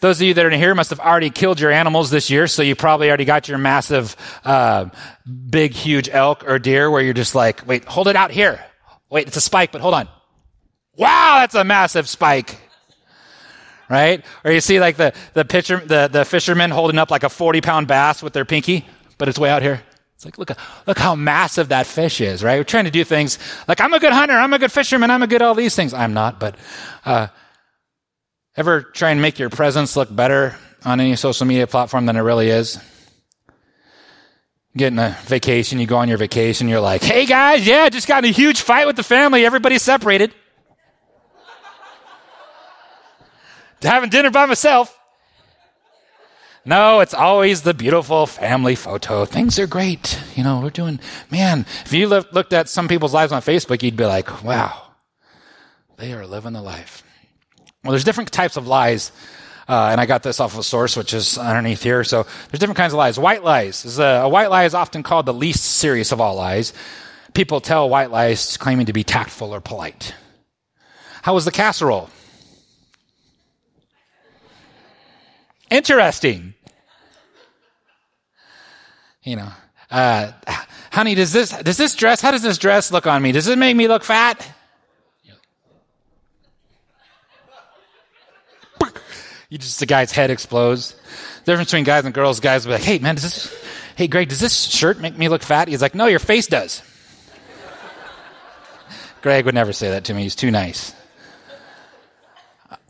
Those 0.00 0.18
of 0.18 0.26
you 0.26 0.32
that 0.32 0.46
are 0.46 0.50
in 0.50 0.58
here 0.58 0.74
must 0.74 0.88
have 0.88 1.00
already 1.00 1.28
killed 1.28 1.60
your 1.60 1.70
animals 1.70 2.08
this 2.08 2.30
year, 2.30 2.46
so 2.46 2.62
you 2.62 2.74
probably 2.74 3.08
already 3.08 3.26
got 3.26 3.48
your 3.48 3.58
massive, 3.58 4.16
uh, 4.46 4.86
big, 5.50 5.72
huge 5.72 6.08
elk 6.08 6.48
or 6.48 6.58
deer 6.58 6.90
where 6.90 7.02
you're 7.02 7.12
just 7.12 7.34
like, 7.34 7.66
wait, 7.66 7.84
hold 7.84 8.08
it 8.08 8.16
out 8.16 8.30
here. 8.30 8.64
Wait, 9.10 9.26
it's 9.26 9.36
a 9.36 9.42
spike, 9.42 9.70
but 9.70 9.82
hold 9.82 9.92
on. 9.92 10.08
Wow, 10.96 11.38
that's 11.40 11.54
a 11.54 11.64
massive 11.64 12.08
spike. 12.08 12.60
Right? 13.88 14.24
Or 14.44 14.50
you 14.50 14.60
see 14.60 14.80
like 14.80 14.96
the, 14.96 15.12
the 15.34 15.44
pitcher, 15.44 15.78
the, 15.78 16.08
the 16.10 16.24
fishermen 16.24 16.70
holding 16.70 16.98
up 16.98 17.10
like 17.10 17.22
a 17.22 17.28
40 17.28 17.60
pound 17.60 17.86
bass 17.86 18.22
with 18.22 18.32
their 18.32 18.44
pinky, 18.44 18.86
but 19.18 19.28
it's 19.28 19.38
way 19.38 19.50
out 19.50 19.62
here. 19.62 19.82
It's 20.14 20.24
like, 20.24 20.38
look, 20.38 20.50
look 20.86 20.98
how 20.98 21.14
massive 21.14 21.68
that 21.68 21.86
fish 21.86 22.20
is, 22.20 22.42
right? 22.42 22.58
We're 22.58 22.64
trying 22.64 22.84
to 22.84 22.90
do 22.90 23.04
things 23.04 23.38
like, 23.68 23.80
I'm 23.80 23.92
a 23.92 24.00
good 24.00 24.12
hunter, 24.12 24.34
I'm 24.34 24.52
a 24.52 24.58
good 24.58 24.72
fisherman, 24.72 25.10
I'm 25.10 25.22
a 25.22 25.26
good 25.26 25.42
all 25.42 25.54
these 25.54 25.76
things. 25.76 25.92
I'm 25.92 26.14
not, 26.14 26.40
but, 26.40 26.56
uh, 27.04 27.28
Ever 28.56 28.82
try 28.82 29.10
and 29.10 29.20
make 29.20 29.38
your 29.38 29.50
presence 29.50 29.96
look 29.96 30.14
better 30.14 30.56
on 30.84 31.00
any 31.00 31.16
social 31.16 31.44
media 31.44 31.66
platform 31.66 32.06
than 32.06 32.16
it 32.16 32.20
really 32.20 32.50
is? 32.50 32.78
Getting 34.76 34.98
a 34.98 35.16
vacation, 35.24 35.80
you 35.80 35.86
go 35.86 35.96
on 35.96 36.08
your 36.08 36.18
vacation, 36.18 36.68
you're 36.68 36.80
like, 36.80 37.02
hey 37.02 37.26
guys, 37.26 37.66
yeah, 37.66 37.88
just 37.88 38.06
got 38.06 38.24
in 38.24 38.30
a 38.30 38.32
huge 38.32 38.60
fight 38.60 38.86
with 38.86 38.94
the 38.94 39.02
family, 39.02 39.44
everybody's 39.44 39.82
separated. 39.82 40.34
Having 43.84 44.10
dinner 44.10 44.30
by 44.30 44.46
myself. 44.46 44.98
No, 46.66 47.00
it's 47.00 47.12
always 47.12 47.62
the 47.62 47.74
beautiful 47.74 48.26
family 48.26 48.74
photo. 48.74 49.26
Things 49.26 49.58
are 49.58 49.66
great. 49.66 50.18
You 50.34 50.42
know, 50.42 50.60
we're 50.60 50.70
doing, 50.70 50.98
man, 51.30 51.66
if 51.84 51.92
you 51.92 52.08
looked 52.08 52.54
at 52.54 52.70
some 52.70 52.88
people's 52.88 53.12
lives 53.12 53.32
on 53.32 53.42
Facebook, 53.42 53.82
you'd 53.82 53.96
be 53.96 54.06
like, 54.06 54.42
wow, 54.42 54.82
they 55.98 56.14
are 56.14 56.26
living 56.26 56.54
the 56.54 56.62
life. 56.62 57.02
Well, 57.82 57.90
there's 57.90 58.04
different 58.04 58.32
types 58.32 58.56
of 58.56 58.66
lies. 58.66 59.12
Uh, 59.68 59.88
and 59.90 60.00
I 60.00 60.06
got 60.06 60.22
this 60.22 60.40
off 60.40 60.54
of 60.54 60.60
a 60.60 60.62
source, 60.62 60.96
which 60.96 61.14
is 61.14 61.38
underneath 61.38 61.82
here. 61.82 62.04
So 62.04 62.22
there's 62.22 62.60
different 62.60 62.76
kinds 62.76 62.92
of 62.92 62.98
lies. 62.98 63.18
White 63.18 63.44
lies. 63.44 63.84
Is 63.84 63.98
a, 63.98 64.22
a, 64.24 64.28
white 64.28 64.50
lie 64.50 64.64
is 64.64 64.74
often 64.74 65.02
called 65.02 65.26
the 65.26 65.34
least 65.34 65.64
serious 65.64 66.12
of 66.12 66.20
all 66.20 66.34
lies. 66.34 66.72
People 67.34 67.60
tell 67.60 67.88
white 67.88 68.10
lies 68.10 68.56
claiming 68.56 68.86
to 68.86 68.92
be 68.92 69.04
tactful 69.04 69.54
or 69.54 69.60
polite. 69.60 70.14
How 71.22 71.34
was 71.34 71.44
the 71.44 71.50
casserole? 71.50 72.10
Interesting. 75.74 76.54
You 79.24 79.36
know, 79.36 79.48
uh, 79.90 80.30
honey, 80.92 81.16
does 81.16 81.32
this, 81.32 81.50
does 81.50 81.76
this 81.76 81.96
dress, 81.96 82.20
how 82.20 82.30
does 82.30 82.42
this 82.42 82.58
dress 82.58 82.92
look 82.92 83.08
on 83.08 83.20
me? 83.20 83.32
Does 83.32 83.48
it 83.48 83.58
make 83.58 83.74
me 83.74 83.88
look 83.88 84.04
fat? 84.04 84.48
You 89.50 89.58
just, 89.58 89.80
the 89.80 89.86
guy's 89.86 90.12
head 90.12 90.30
explodes. 90.30 90.94
The 91.44 91.52
difference 91.52 91.70
between 91.70 91.84
guys 91.84 92.04
and 92.04 92.14
girls, 92.14 92.38
guys 92.38 92.64
will 92.64 92.74
be 92.74 92.78
like, 92.78 92.84
hey 92.84 92.98
man, 93.00 93.16
does 93.16 93.24
this, 93.24 93.64
hey 93.96 94.06
Greg, 94.06 94.28
does 94.28 94.40
this 94.40 94.56
shirt 94.56 95.00
make 95.00 95.18
me 95.18 95.28
look 95.28 95.42
fat? 95.42 95.66
He's 95.66 95.82
like, 95.82 95.96
no, 95.96 96.06
your 96.06 96.20
face 96.20 96.46
does. 96.46 96.82
Greg 99.22 99.44
would 99.44 99.54
never 99.54 99.72
say 99.72 99.90
that 99.90 100.04
to 100.04 100.14
me. 100.14 100.22
He's 100.22 100.36
too 100.36 100.52
nice. 100.52 100.94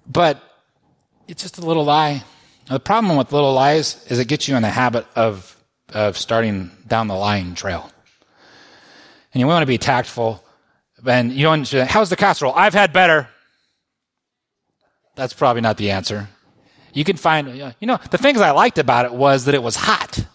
But 0.06 0.42
it's 1.28 1.42
just 1.42 1.56
a 1.56 1.62
little 1.62 1.84
lie. 1.84 2.24
The 2.66 2.80
problem 2.80 3.16
with 3.18 3.32
little 3.32 3.52
lies 3.52 4.04
is 4.08 4.18
it 4.18 4.26
gets 4.26 4.48
you 4.48 4.56
in 4.56 4.62
the 4.62 4.70
habit 4.70 5.06
of, 5.14 5.56
of 5.92 6.16
starting 6.16 6.70
down 6.86 7.08
the 7.08 7.14
lying 7.14 7.54
trail. 7.54 7.90
And 9.32 9.40
you 9.40 9.46
want 9.46 9.62
to 9.62 9.66
be 9.66 9.76
tactful. 9.76 10.42
And 11.06 11.32
you 11.32 11.42
don't, 11.42 11.70
how's 11.70 12.08
the 12.08 12.16
casserole? 12.16 12.54
I've 12.54 12.72
had 12.72 12.92
better. 12.92 13.28
That's 15.14 15.34
probably 15.34 15.60
not 15.60 15.76
the 15.76 15.90
answer. 15.90 16.28
You 16.94 17.04
can 17.04 17.16
find, 17.16 17.74
you 17.80 17.86
know, 17.86 17.98
the 18.10 18.18
things 18.18 18.40
I 18.40 18.52
liked 18.52 18.78
about 18.78 19.04
it 19.04 19.12
was 19.12 19.44
that 19.44 19.54
it 19.54 19.62
was 19.62 19.76
hot. 19.76 20.24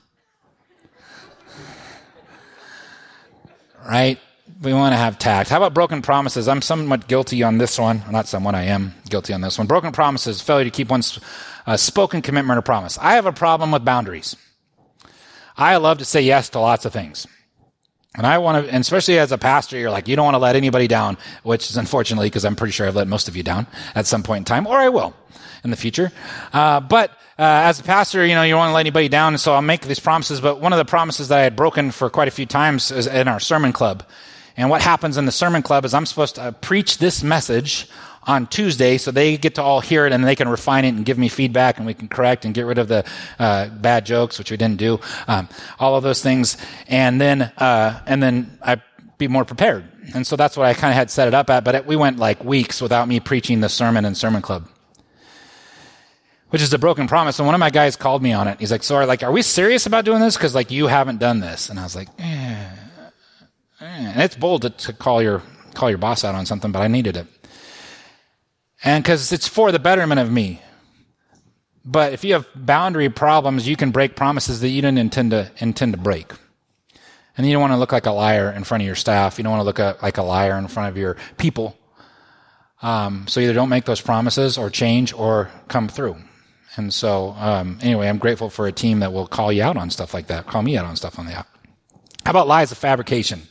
Right? 3.88 4.20
We 4.62 4.74
want 4.74 4.94
to 4.94 4.98
have 4.98 5.18
tact. 5.18 5.50
How 5.50 5.58
about 5.58 5.74
broken 5.74 6.02
promises? 6.04 6.48
I'm 6.48 6.62
somewhat 6.62 7.08
guilty 7.08 7.42
on 7.42 7.58
this 7.58 7.80
one. 7.80 8.04
Not 8.12 8.28
someone, 8.28 8.54
I 8.54 8.66
am 8.66 8.94
guilty 9.10 9.34
on 9.34 9.42
this 9.42 9.58
one. 9.58 9.66
Broken 9.68 9.94
promises, 9.94 10.42
failure 10.42 10.66
to 10.66 10.70
keep 10.70 10.90
one's 10.90 11.18
uh, 11.70 11.78
spoken 11.78 12.24
commitment 12.24 12.58
or 12.58 12.64
promise. 12.64 12.98
I 12.98 13.14
have 13.14 13.28
a 13.28 13.32
problem 13.32 13.72
with 13.72 13.86
boundaries. 13.86 14.36
I 15.56 15.78
love 15.78 16.00
to 16.00 16.06
say 16.06 16.22
yes 16.22 16.50
to 16.50 16.60
lots 16.60 16.86
of 16.86 16.94
things. 16.94 17.28
And 18.16 18.26
I 18.26 18.40
want 18.40 18.66
to, 18.66 18.74
and 18.74 18.82
especially 18.82 19.20
as 19.20 19.32
a 19.32 19.38
pastor, 19.38 19.78
you're 19.78 19.92
like, 19.92 20.08
you 20.08 20.16
don't 20.16 20.26
want 20.26 20.34
to 20.34 20.40
let 20.40 20.56
anybody 20.56 20.88
down, 20.88 21.16
which 21.44 21.70
is 21.70 21.78
unfortunately 21.78 22.26
because 22.26 22.44
I'm 22.44 22.56
pretty 22.56 22.72
sure 22.72 22.88
I've 22.88 22.96
let 22.96 23.08
most 23.08 23.28
of 23.28 23.38
you 23.38 23.44
down 23.44 23.68
at 23.94 24.08
some 24.08 24.24
point 24.24 24.40
in 24.40 24.46
time, 24.46 24.66
or 24.66 24.78
I 24.78 24.90
will 24.90 25.14
in 25.64 25.70
the 25.70 25.76
future. 25.76 26.12
Uh, 26.52 26.80
but 26.80 27.12
uh, 27.38 27.70
as 27.70 27.80
a 27.80 27.84
pastor, 27.84 28.26
you 28.26 28.34
know, 28.34 28.42
you 28.42 28.54
don't 28.54 28.60
want 28.60 28.72
to 28.72 28.74
let 28.74 28.80
anybody 28.80 29.08
down, 29.08 29.38
so 29.38 29.54
I'll 29.54 29.62
make 29.62 29.82
these 29.82 30.00
promises. 30.00 30.42
But 30.42 30.60
one 30.60 30.74
of 30.74 30.80
the 30.80 30.86
promises 30.86 31.28
that 31.28 31.38
I 31.38 31.44
had 31.44 31.56
broken 31.56 31.92
for 31.92 32.10
quite 32.10 32.28
a 32.28 32.32
few 32.32 32.48
times 32.48 32.90
is 32.90 33.06
in 33.06 33.28
our 33.28 33.40
sermon 33.40 33.74
club. 33.74 34.04
And 34.58 34.72
what 34.72 34.82
happens 34.82 35.18
in 35.18 35.26
the 35.26 35.32
sermon 35.32 35.62
club 35.62 35.86
is 35.86 35.94
I'm 35.94 36.08
supposed 36.08 36.36
to 36.36 36.52
preach 36.52 36.98
this 36.98 37.22
message 37.22 37.88
on 38.30 38.46
Tuesday, 38.46 39.00
so 39.00 39.10
they 39.10 39.38
get 39.38 39.56
to 39.56 39.64
all 39.64 39.82
hear 39.82 40.06
it 40.06 40.14
and 40.14 40.24
they 40.24 40.36
can 40.36 40.48
refine 40.48 40.86
it 40.86 40.90
and 40.90 41.04
give 41.04 41.18
me 41.18 41.28
feedback, 41.28 41.78
and 41.78 41.88
we 41.88 41.96
can 41.96 42.08
correct 42.08 42.46
and 42.46 42.54
get 42.54 42.66
rid 42.68 42.78
of 42.78 42.88
the 42.88 43.04
uh, 43.40 43.68
bad 43.70 44.06
jokes, 44.06 44.38
which 44.38 44.52
we 44.52 44.58
didn't 44.58 44.78
do, 44.78 45.00
um, 45.28 45.50
all 45.80 45.96
of 45.96 46.04
those 46.04 46.22
things, 46.22 46.56
and 46.88 47.20
then 47.20 47.42
uh, 47.42 48.00
and 48.06 48.22
then 48.22 48.60
I 48.62 48.82
be 49.18 49.28
more 49.28 49.46
prepared. 49.46 49.84
And 50.14 50.26
so 50.26 50.36
that's 50.36 50.56
what 50.56 50.66
I 50.66 50.74
kind 50.74 50.92
of 50.92 50.96
had 50.96 51.10
set 51.10 51.28
it 51.28 51.34
up 51.34 51.50
at. 51.50 51.64
But 51.64 51.76
it, 51.76 51.86
we 51.86 51.96
went 51.96 52.18
like 52.18 52.44
weeks 52.44 52.82
without 52.82 53.08
me 53.08 53.20
preaching 53.20 53.62
the 53.62 53.70
sermon 53.70 54.06
in 54.06 54.16
sermon 54.16 54.42
club 54.42 54.70
which 56.50 56.64
is 56.64 56.74
a 56.74 56.80
broken 56.80 57.08
promise. 57.08 57.38
And 57.38 57.46
one 57.46 57.54
of 57.54 57.60
my 57.60 57.70
guys 57.70 57.96
called 57.96 58.24
me 58.24 58.34
on 58.34 58.48
it. 58.48 58.60
He's 58.60 58.72
like, 58.72 58.82
"So, 58.82 58.96
are, 58.96 59.06
like, 59.06 59.22
are 59.22 59.32
we 59.32 59.44
serious 59.44 59.86
about 59.86 60.04
doing 60.04 60.20
this? 60.20 60.36
Because 60.36 60.56
like 60.56 60.72
you 60.72 60.88
haven't 60.88 61.20
done 61.20 61.40
this." 61.42 61.70
And 61.70 61.80
I 61.80 61.84
was 61.84 61.96
like, 61.96 62.10
eh, 62.18 62.70
eh. 63.82 63.86
"And 63.86 64.22
it's 64.22 64.36
bold 64.36 64.64
to, 64.64 64.72
to, 64.72 64.94
call 64.94 65.22
your 65.22 65.44
call 65.76 65.90
your 65.90 66.00
boss 66.00 66.24
out 66.24 66.34
on 66.34 66.48
something, 66.48 66.72
but 66.72 66.82
I 66.82 66.88
needed 66.88 67.18
it, 67.18 67.28
and 68.84 69.04
because 69.04 69.32
it's 69.32 69.48
for 69.48 69.72
the 69.72 69.80
betterment 69.80 70.20
of 70.20 70.32
me." 70.32 70.62
But 71.86 72.14
if 72.14 72.24
you 72.24 72.34
have 72.34 72.48
boundary 72.56 73.10
problems, 73.10 73.68
you 73.68 73.76
can 73.76 73.92
break 73.92 74.16
promises 74.16 74.60
that 74.62 74.70
you 74.70 74.82
didn't 74.82 75.00
intend 75.00 75.32
to 75.32 75.52
intend 75.58 75.94
to 75.94 76.00
break. 76.00 76.32
And 77.38 77.48
you 77.48 77.54
don't 77.54 77.62
want 77.62 77.72
to 77.74 77.78
look 77.78 77.94
like 77.94 78.06
a 78.06 78.12
liar 78.12 78.52
in 78.52 78.66
front 78.66 78.84
of 78.84 78.86
your 78.86 78.96
staff. 78.96 79.38
You 79.38 79.44
don't 79.44 79.52
want 79.52 79.62
to 79.62 79.66
look 79.66 79.80
a, 79.80 79.98
like 80.02 80.18
a 80.18 80.24
liar 80.24 80.58
in 80.58 80.68
front 80.68 80.90
of 80.90 80.98
your 80.98 81.16
people. 81.38 81.78
Um, 82.82 83.28
so 83.28 83.40
either 83.40 83.54
don't 83.54 83.70
make 83.70 83.86
those 83.86 84.02
promises 84.02 84.58
or 84.58 84.70
change 84.70 85.14
or 85.14 85.50
come 85.68 85.88
through. 85.88 86.18
And 86.76 86.94
so, 86.94 87.30
um, 87.38 87.80
anyway, 87.82 88.08
I'm 88.08 88.20
grateful 88.20 88.50
for 88.50 88.68
a 88.68 88.72
team 88.72 89.00
that 89.00 89.12
will 89.12 89.28
call 89.28 89.52
you 89.52 89.64
out 89.64 89.78
on 89.78 89.90
stuff 89.90 90.14
like 90.14 90.28
that, 90.28 90.48
call 90.48 90.62
me 90.62 90.78
out 90.78 90.86
on 90.86 90.96
stuff 90.96 91.18
on 91.18 91.26
that. 91.28 91.48
How 92.26 92.32
about 92.32 92.48
lies 92.48 92.72
of 92.72 92.78
fabrication? 92.78 93.42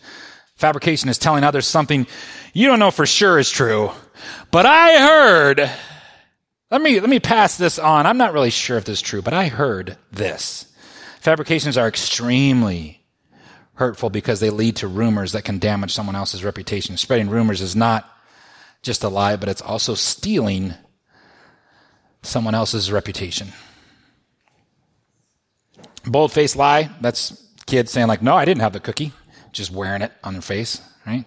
Fabrication 0.54 1.08
is 1.08 1.18
telling 1.18 1.44
others 1.44 1.66
something 1.66 2.06
you 2.52 2.66
don't 2.66 2.78
know 2.78 2.90
for 2.90 3.06
sure 3.06 3.38
is 3.38 3.50
true, 3.50 3.90
but 4.50 4.66
I 4.66 4.98
heard. 4.98 5.70
Let 6.70 6.82
me, 6.82 7.00
let 7.00 7.08
me 7.08 7.20
pass 7.20 7.56
this 7.56 7.78
on. 7.78 8.06
I'm 8.06 8.18
not 8.18 8.32
really 8.32 8.50
sure 8.50 8.76
if 8.76 8.84
this 8.84 8.98
is 8.98 9.02
true, 9.02 9.22
but 9.22 9.32
I 9.32 9.48
heard 9.48 9.96
this. 10.12 10.70
Fabrications 11.20 11.78
are 11.78 11.88
extremely 11.88 13.04
hurtful 13.74 14.10
because 14.10 14.40
they 14.40 14.50
lead 14.50 14.76
to 14.76 14.88
rumors 14.88 15.32
that 15.32 15.44
can 15.44 15.58
damage 15.58 15.92
someone 15.94 16.16
else's 16.16 16.44
reputation. 16.44 16.96
Spreading 16.96 17.30
rumors 17.30 17.60
is 17.60 17.74
not 17.74 18.08
just 18.82 19.04
a 19.04 19.08
lie, 19.08 19.36
but 19.36 19.48
it's 19.48 19.62
also 19.62 19.94
stealing 19.94 20.74
someone 22.22 22.54
else's 22.54 22.92
reputation. 22.92 23.48
Bold 26.04 26.32
faced 26.32 26.56
lie, 26.56 26.90
that's 27.00 27.44
kids 27.66 27.92
saying, 27.92 28.08
like, 28.08 28.22
no, 28.22 28.34
I 28.34 28.44
didn't 28.44 28.62
have 28.62 28.72
the 28.72 28.80
cookie, 28.80 29.12
just 29.52 29.70
wearing 29.70 30.02
it 30.02 30.12
on 30.24 30.32
their 30.32 30.42
face, 30.42 30.80
right? 31.06 31.24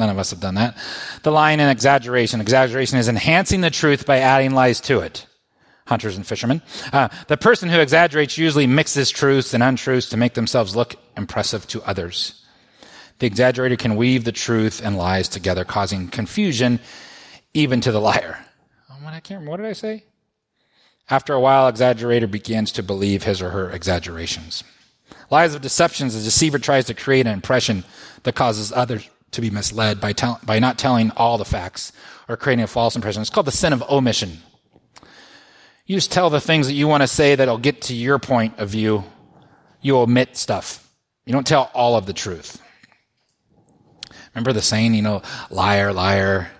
None 0.00 0.08
of 0.08 0.18
us 0.18 0.30
have 0.30 0.40
done 0.40 0.54
that. 0.54 0.78
The 1.24 1.30
lying 1.30 1.60
and 1.60 1.70
exaggeration. 1.70 2.40
Exaggeration 2.40 2.98
is 2.98 3.06
enhancing 3.06 3.60
the 3.60 3.68
truth 3.68 4.06
by 4.06 4.20
adding 4.20 4.52
lies 4.52 4.80
to 4.82 5.00
it. 5.00 5.26
Hunters 5.86 6.16
and 6.16 6.26
fishermen. 6.26 6.62
Uh, 6.90 7.08
the 7.28 7.36
person 7.36 7.68
who 7.68 7.78
exaggerates 7.78 8.38
usually 8.38 8.66
mixes 8.66 9.10
truths 9.10 9.52
and 9.52 9.62
untruths 9.62 10.08
to 10.08 10.16
make 10.16 10.32
themselves 10.32 10.74
look 10.74 10.96
impressive 11.18 11.66
to 11.68 11.82
others. 11.82 12.42
The 13.18 13.28
exaggerator 13.28 13.78
can 13.78 13.96
weave 13.96 14.24
the 14.24 14.32
truth 14.32 14.80
and 14.82 14.96
lies 14.96 15.28
together, 15.28 15.66
causing 15.66 16.08
confusion 16.08 16.80
even 17.52 17.82
to 17.82 17.92
the 17.92 18.00
liar. 18.00 18.38
Oh, 18.90 18.94
what, 19.02 19.12
I 19.12 19.20
can't 19.20 19.40
remember. 19.40 19.50
What 19.50 19.56
did 19.58 19.66
I 19.66 19.74
say? 19.74 20.04
After 21.10 21.34
a 21.34 21.40
while, 21.40 21.70
exaggerator 21.70 22.30
begins 22.30 22.72
to 22.72 22.82
believe 22.82 23.24
his 23.24 23.42
or 23.42 23.50
her 23.50 23.70
exaggerations. 23.70 24.64
Lies 25.28 25.54
of 25.54 25.60
deceptions, 25.60 26.14
the 26.14 26.22
deceiver 26.22 26.58
tries 26.58 26.86
to 26.86 26.94
create 26.94 27.26
an 27.26 27.34
impression 27.34 27.84
that 28.22 28.34
causes 28.34 28.72
others 28.72 29.06
to 29.32 29.40
be 29.40 29.50
misled 29.50 30.00
by, 30.00 30.12
tell, 30.12 30.40
by 30.44 30.58
not 30.58 30.78
telling 30.78 31.10
all 31.12 31.38
the 31.38 31.44
facts 31.44 31.92
or 32.28 32.36
creating 32.36 32.62
a 32.62 32.66
false 32.66 32.96
impression. 32.96 33.22
It's 33.22 33.30
called 33.30 33.46
the 33.46 33.52
sin 33.52 33.72
of 33.72 33.82
omission. 33.82 34.38
You 35.86 35.96
just 35.96 36.12
tell 36.12 36.30
the 36.30 36.40
things 36.40 36.66
that 36.66 36.74
you 36.74 36.86
want 36.86 37.02
to 37.02 37.08
say 37.08 37.34
that'll 37.34 37.58
get 37.58 37.82
to 37.82 37.94
your 37.94 38.18
point 38.18 38.58
of 38.58 38.68
view. 38.68 39.04
You 39.80 39.98
omit 39.98 40.36
stuff. 40.36 40.88
You 41.26 41.32
don't 41.32 41.46
tell 41.46 41.70
all 41.74 41.96
of 41.96 42.06
the 42.06 42.12
truth. 42.12 42.60
Remember 44.34 44.52
the 44.52 44.62
saying, 44.62 44.94
you 44.94 45.02
know, 45.02 45.22
liar, 45.50 45.92
liar, 45.92 46.50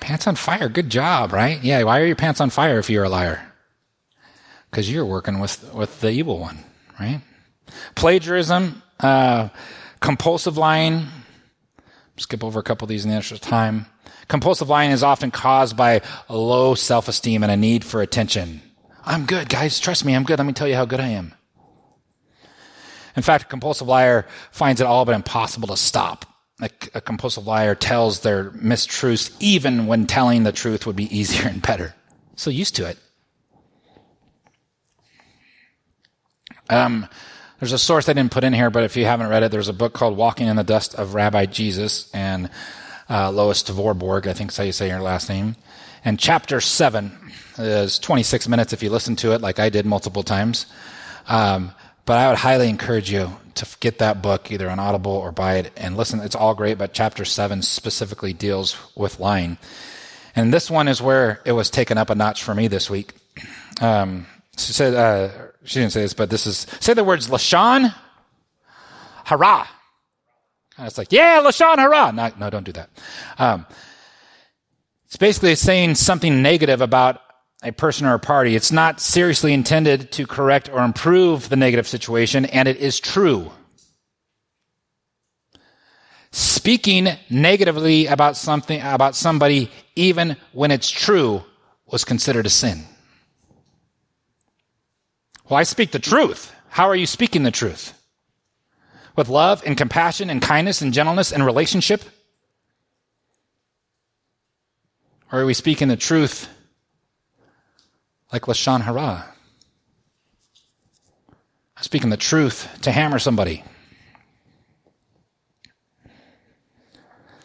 Pants 0.00 0.26
on 0.26 0.34
fire. 0.34 0.68
Good 0.68 0.90
job, 0.90 1.32
right? 1.32 1.62
Yeah. 1.62 1.82
Why 1.84 2.00
are 2.00 2.06
your 2.06 2.16
pants 2.16 2.40
on 2.40 2.50
fire 2.50 2.78
if 2.78 2.90
you're 2.90 3.04
a 3.04 3.08
liar? 3.08 3.46
Because 4.70 4.90
you're 4.90 5.04
working 5.04 5.38
with, 5.38 5.72
with 5.74 6.00
the 6.00 6.10
evil 6.10 6.38
one, 6.38 6.58
right? 6.98 7.20
Plagiarism, 7.94 8.82
uh, 8.98 9.50
compulsive 10.00 10.56
lying. 10.56 11.06
Skip 12.16 12.44
over 12.44 12.60
a 12.60 12.62
couple 12.62 12.84
of 12.84 12.90
these 12.90 13.04
in 13.04 13.10
the 13.10 13.16
interest 13.16 13.42
of 13.44 13.48
time. 13.48 13.86
Compulsive 14.28 14.68
lying 14.68 14.90
is 14.90 15.02
often 15.02 15.30
caused 15.30 15.76
by 15.76 16.02
a 16.28 16.36
low 16.36 16.74
self 16.74 17.08
esteem 17.08 17.42
and 17.42 17.50
a 17.50 17.56
need 17.56 17.84
for 17.84 18.02
attention. 18.02 18.60
I'm 19.04 19.24
good, 19.24 19.48
guys. 19.48 19.80
Trust 19.80 20.04
me, 20.04 20.14
I'm 20.14 20.24
good. 20.24 20.38
Let 20.38 20.46
me 20.46 20.52
tell 20.52 20.68
you 20.68 20.74
how 20.74 20.84
good 20.84 21.00
I 21.00 21.08
am. 21.08 21.34
In 23.16 23.22
fact, 23.22 23.44
a 23.44 23.46
compulsive 23.46 23.88
liar 23.88 24.26
finds 24.50 24.80
it 24.80 24.86
all 24.86 25.04
but 25.04 25.14
impossible 25.14 25.68
to 25.68 25.76
stop 25.76 26.26
a, 26.60 26.70
a 26.94 27.00
compulsive 27.00 27.46
liar 27.46 27.74
tells 27.74 28.20
their 28.20 28.50
mistruths 28.50 29.34
even 29.40 29.86
when 29.86 30.06
telling 30.06 30.44
the 30.44 30.52
truth 30.52 30.86
would 30.86 30.96
be 30.96 31.16
easier 31.16 31.48
and 31.48 31.62
better. 31.62 31.94
So 32.36 32.50
used 32.50 32.76
to 32.76 32.86
it. 32.88 32.98
Um, 36.68 37.08
there's 37.60 37.72
a 37.72 37.78
source 37.78 38.08
I 38.08 38.14
didn't 38.14 38.32
put 38.32 38.42
in 38.42 38.54
here, 38.54 38.70
but 38.70 38.84
if 38.84 38.96
you 38.96 39.04
haven't 39.04 39.28
read 39.28 39.42
it, 39.42 39.52
there's 39.52 39.68
a 39.68 39.74
book 39.74 39.92
called 39.92 40.16
Walking 40.16 40.48
in 40.48 40.56
the 40.56 40.64
Dust 40.64 40.94
of 40.94 41.14
Rabbi 41.14 41.44
Jesus 41.46 42.10
and 42.14 42.48
uh, 43.08 43.30
Lois 43.30 43.62
Tverberg, 43.62 44.26
I 44.26 44.32
think 44.32 44.50
is 44.50 44.56
how 44.56 44.64
you 44.64 44.72
say 44.72 44.88
your 44.88 45.00
last 45.00 45.28
name. 45.28 45.56
And 46.02 46.18
chapter 46.18 46.62
7 46.62 47.12
is 47.58 47.98
26 47.98 48.48
minutes 48.48 48.72
if 48.72 48.82
you 48.82 48.88
listen 48.88 49.14
to 49.16 49.32
it 49.32 49.42
like 49.42 49.58
I 49.58 49.68
did 49.68 49.84
multiple 49.84 50.22
times. 50.22 50.66
Um, 51.28 51.72
but 52.06 52.16
I 52.16 52.28
would 52.28 52.38
highly 52.38 52.70
encourage 52.70 53.12
you 53.12 53.30
to 53.56 53.66
get 53.80 53.98
that 53.98 54.22
book 54.22 54.50
either 54.50 54.70
on 54.70 54.78
Audible 54.78 55.12
or 55.12 55.30
buy 55.30 55.56
it 55.56 55.72
and 55.76 55.98
listen. 55.98 56.20
It's 56.20 56.34
all 56.34 56.54
great, 56.54 56.78
but 56.78 56.94
chapter 56.94 57.26
seven 57.26 57.60
specifically 57.60 58.32
deals 58.32 58.76
with 58.96 59.20
lying. 59.20 59.58
And 60.34 60.54
this 60.54 60.70
one 60.70 60.88
is 60.88 61.02
where 61.02 61.42
it 61.44 61.52
was 61.52 61.68
taken 61.68 61.98
up 61.98 62.08
a 62.08 62.14
notch 62.14 62.42
for 62.42 62.54
me 62.54 62.68
this 62.68 62.88
week. 62.88 63.12
Um, 63.82 64.26
she 64.66 64.72
said, 64.72 64.94
uh, 64.94 65.30
she 65.64 65.80
didn't 65.80 65.92
say 65.92 66.02
this, 66.02 66.14
but 66.14 66.30
this 66.30 66.46
is, 66.46 66.66
say 66.80 66.94
the 66.94 67.04
words 67.04 67.28
Lashon 67.28 67.94
Hara. 69.24 69.68
And 70.76 70.86
it's 70.86 70.98
like, 70.98 71.12
yeah, 71.12 71.40
Lashon 71.42 71.76
Hara. 71.76 72.12
No, 72.12 72.30
no, 72.38 72.50
don't 72.50 72.64
do 72.64 72.72
that. 72.72 72.90
Um, 73.38 73.66
it's 75.06 75.16
basically 75.16 75.54
saying 75.56 75.96
something 75.96 76.40
negative 76.42 76.80
about 76.80 77.20
a 77.62 77.72
person 77.72 78.06
or 78.06 78.14
a 78.14 78.18
party. 78.18 78.56
It's 78.56 78.72
not 78.72 79.00
seriously 79.00 79.52
intended 79.52 80.12
to 80.12 80.26
correct 80.26 80.70
or 80.72 80.82
improve 80.82 81.48
the 81.48 81.56
negative 81.56 81.86
situation, 81.86 82.44
and 82.46 82.68
it 82.68 82.78
is 82.78 83.00
true. 83.00 83.50
Speaking 86.32 87.08
negatively 87.28 88.06
about 88.06 88.36
something, 88.36 88.80
about 88.80 89.16
somebody, 89.16 89.70
even 89.96 90.36
when 90.52 90.70
it's 90.70 90.88
true, 90.88 91.42
was 91.86 92.04
considered 92.04 92.46
a 92.46 92.50
sin. 92.50 92.84
Well, 95.50 95.58
I 95.58 95.64
speak 95.64 95.90
the 95.90 95.98
truth. 95.98 96.54
How 96.68 96.88
are 96.88 96.94
you 96.94 97.06
speaking 97.06 97.42
the 97.42 97.50
truth? 97.50 97.92
With 99.16 99.28
love 99.28 99.64
and 99.66 99.76
compassion 99.76 100.30
and 100.30 100.40
kindness 100.40 100.80
and 100.80 100.94
gentleness 100.94 101.32
and 101.32 101.44
relationship? 101.44 102.04
Or 105.32 105.40
are 105.40 105.46
we 105.46 105.54
speaking 105.54 105.88
the 105.88 105.96
truth 105.96 106.48
like 108.32 108.42
Lashon 108.42 108.82
Hara? 108.82 109.26
Speaking 111.80 112.10
the 112.10 112.16
truth 112.16 112.68
to 112.82 112.92
hammer 112.92 113.18
somebody. 113.18 113.64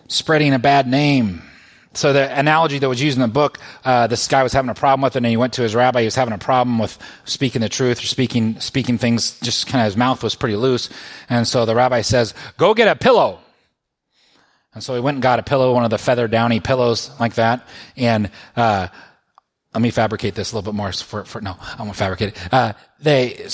Spreading 0.08 0.54
a 0.54 0.60
bad 0.60 0.88
name 0.88 1.42
so 1.98 2.14
the 2.14 2.38
analogy 2.38 2.80
that 2.80 2.90
was 2.90 3.02
used 3.02 3.18
in 3.18 3.22
the 3.22 3.28
book, 3.28 3.60
uh, 3.84 4.08
this 4.08 4.28
guy 4.28 4.44
was 4.44 4.54
having 4.54 4.70
a 4.70 4.76
problem 4.76 5.02
with 5.02 5.16
it, 5.16 5.20
and 5.20 5.26
he 5.26 5.38
went 5.38 5.54
to 5.54 5.62
his 5.62 5.76
rabbi. 5.76 6.02
He 6.02 6.06
was 6.06 6.16
having 6.16 6.34
a 6.34 6.38
problem 6.38 6.80
with 6.80 6.98
speaking 7.26 7.62
the 7.62 7.70
truth 7.70 8.00
or 8.04 8.08
speaking 8.08 8.60
speaking 8.60 8.98
things. 8.98 9.40
Just 9.40 9.68
kind 9.68 9.82
of 9.82 9.86
his 9.86 9.98
mouth 9.98 10.24
was 10.24 10.36
pretty 10.36 10.56
loose, 10.56 10.90
and 11.30 11.48
so 11.48 11.66
the 11.66 11.76
rabbi 11.76 12.02
says, 12.02 12.34
"Go 12.58 12.74
get 12.74 12.88
a 12.88 12.96
pillow." 12.96 13.40
And 14.74 14.84
so 14.84 14.94
he 14.94 15.00
went 15.00 15.16
and 15.16 15.24
got 15.24 15.40
a 15.40 15.44
pillow, 15.44 15.74
one 15.74 15.86
of 15.86 15.90
the 15.90 15.98
feather 15.98 16.28
downy 16.28 16.60
pillows 16.60 17.10
like 17.18 17.36
that, 17.36 17.66
and 17.96 18.30
uh, 18.58 18.90
let 19.76 19.82
me 19.82 19.92
fabricate 19.92 20.36
this 20.36 20.54
a 20.54 20.56
little 20.56 20.72
bit 20.72 20.76
more 20.76 20.94
for, 20.94 21.26
for 21.26 21.42
no, 21.42 21.58
I 21.78 21.84
won't 21.84 21.98
fabricate 21.98 22.30
it. 22.30 22.54
Uh, 22.54 22.74
they, 23.00 23.46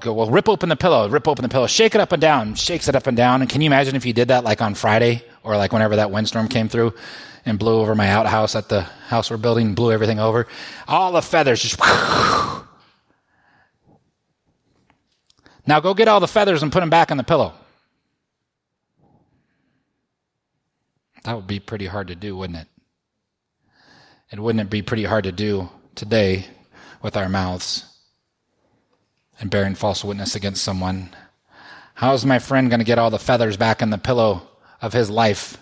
go, 0.00 0.14
well, 0.14 0.30
rip 0.30 0.48
open 0.48 0.68
the 0.68 0.76
pillow, 0.76 1.08
rip 1.08 1.26
open 1.26 1.42
the 1.42 1.48
pillow, 1.48 1.66
shake 1.66 1.96
it 1.96 2.00
up 2.00 2.12
and 2.12 2.20
down, 2.20 2.54
shakes 2.54 2.88
it 2.88 2.94
up 2.94 3.08
and 3.08 3.16
down. 3.16 3.40
And 3.40 3.50
can 3.50 3.60
you 3.60 3.66
imagine 3.66 3.96
if 3.96 4.06
you 4.06 4.12
did 4.12 4.28
that 4.28 4.44
like 4.44 4.62
on 4.62 4.74
Friday 4.74 5.24
or 5.48 5.56
like 5.56 5.72
whenever 5.72 5.96
that 5.96 6.10
windstorm 6.10 6.48
came 6.48 6.68
through? 6.68 6.94
and 7.46 7.58
blew 7.58 7.80
over 7.80 7.94
my 7.94 8.10
outhouse 8.10 8.54
at 8.54 8.68
the 8.68 8.82
house 8.82 9.30
we're 9.30 9.38
building, 9.38 9.74
blew 9.74 9.90
everything 9.90 10.20
over. 10.20 10.46
All 10.86 11.12
the 11.12 11.22
feathers 11.22 11.62
just. 11.62 11.80
Now 15.66 15.80
go 15.80 15.92
get 15.92 16.08
all 16.08 16.18
the 16.18 16.26
feathers 16.26 16.62
and 16.62 16.72
put 16.72 16.80
them 16.80 16.88
back 16.88 17.10
on 17.10 17.18
the 17.18 17.22
pillow. 17.22 17.52
That 21.24 21.36
would 21.36 21.46
be 21.46 21.60
pretty 21.60 21.84
hard 21.84 22.08
to 22.08 22.14
do, 22.14 22.34
wouldn't 22.34 22.60
it? 22.60 22.68
And 24.32 24.42
wouldn't 24.42 24.62
it 24.62 24.70
be 24.70 24.80
pretty 24.80 25.04
hard 25.04 25.24
to 25.24 25.32
do 25.32 25.68
today 25.94 26.46
with 27.02 27.18
our 27.18 27.28
mouths 27.28 27.84
and 29.38 29.50
bearing 29.50 29.74
false 29.74 30.02
witness 30.02 30.34
against 30.34 30.64
someone? 30.64 31.10
How 31.92 32.14
is 32.14 32.24
my 32.24 32.38
friend 32.38 32.70
going 32.70 32.80
to 32.80 32.84
get 32.86 32.98
all 32.98 33.10
the 33.10 33.18
feathers 33.18 33.58
back 33.58 33.82
in 33.82 33.90
the 33.90 33.98
pillow 33.98 34.47
of 34.80 34.92
his 34.92 35.10
life 35.10 35.58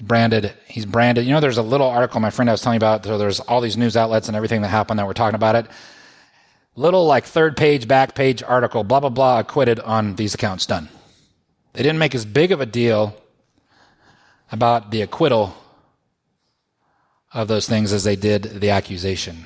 He's 0.00 0.06
branded. 0.06 0.54
He's 0.66 0.86
branded. 0.86 1.26
You 1.26 1.34
know, 1.34 1.40
there's 1.40 1.58
a 1.58 1.62
little 1.62 1.86
article 1.86 2.20
my 2.20 2.30
friend 2.30 2.48
I 2.48 2.54
was 2.54 2.62
telling 2.62 2.76
you 2.76 2.78
about. 2.78 3.04
So 3.04 3.18
there's 3.18 3.38
all 3.38 3.60
these 3.60 3.76
news 3.76 3.98
outlets 3.98 4.28
and 4.28 4.36
everything 4.36 4.62
that 4.62 4.68
happened 4.68 4.98
that 4.98 5.06
we're 5.06 5.12
talking 5.12 5.34
about 5.34 5.56
it. 5.56 5.66
Little 6.74 7.04
like 7.04 7.26
third 7.26 7.54
page, 7.54 7.86
back 7.86 8.14
page 8.14 8.42
article, 8.42 8.82
blah, 8.82 9.00
blah, 9.00 9.10
blah, 9.10 9.40
acquitted 9.40 9.78
on 9.78 10.16
these 10.16 10.32
accounts 10.32 10.64
done. 10.64 10.88
They 11.74 11.82
didn't 11.82 11.98
make 11.98 12.14
as 12.14 12.24
big 12.24 12.50
of 12.50 12.62
a 12.62 12.66
deal 12.66 13.14
about 14.50 14.90
the 14.90 15.02
acquittal 15.02 15.54
of 17.34 17.48
those 17.48 17.68
things 17.68 17.92
as 17.92 18.02
they 18.02 18.16
did 18.16 18.44
the 18.44 18.70
accusation. 18.70 19.44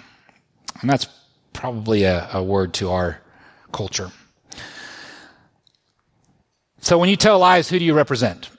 And 0.80 0.88
that's 0.88 1.08
probably 1.52 2.04
a, 2.04 2.28
a 2.32 2.44
word 2.44 2.74
to 2.74 2.92
our 2.92 3.20
culture. 3.72 4.12
So 6.84 6.98
when 6.98 7.08
you 7.08 7.16
tell 7.16 7.38
lies, 7.38 7.70
who 7.70 7.78
do 7.78 7.84
you 7.84 7.94
represent? 7.94 8.50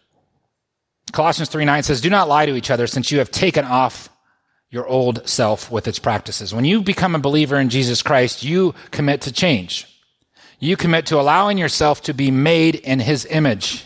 Colossians 1.12 1.50
3 1.50 1.64
9 1.64 1.84
says, 1.84 2.02
Do 2.02 2.10
not 2.10 2.28
lie 2.28 2.48
to 2.48 2.56
each 2.56 2.72
other 2.72 2.88
since 2.88 3.12
you 3.12 3.20
have 3.20 3.30
taken 3.30 3.64
off 3.66 4.10
your 4.72 4.88
old 4.88 5.30
self 5.30 5.70
with 5.70 5.88
its 5.88 6.00
practices. 6.00 6.52
When 6.52 6.66
you 6.66 6.82
become 6.82 7.14
a 7.14 7.20
believer 7.20 7.60
in 7.60 7.70
Jesus 7.70 8.02
Christ, 8.02 8.44
you 8.44 8.74
commit 8.90 9.22
to 9.22 9.32
change. 9.32 9.86
You 10.60 10.76
commit 10.76 11.06
to 11.08 11.20
allowing 11.20 11.60
yourself 11.60 12.02
to 12.04 12.16
be 12.16 12.32
made 12.32 12.76
in 12.76 13.00
his 13.00 13.26
image. 13.28 13.86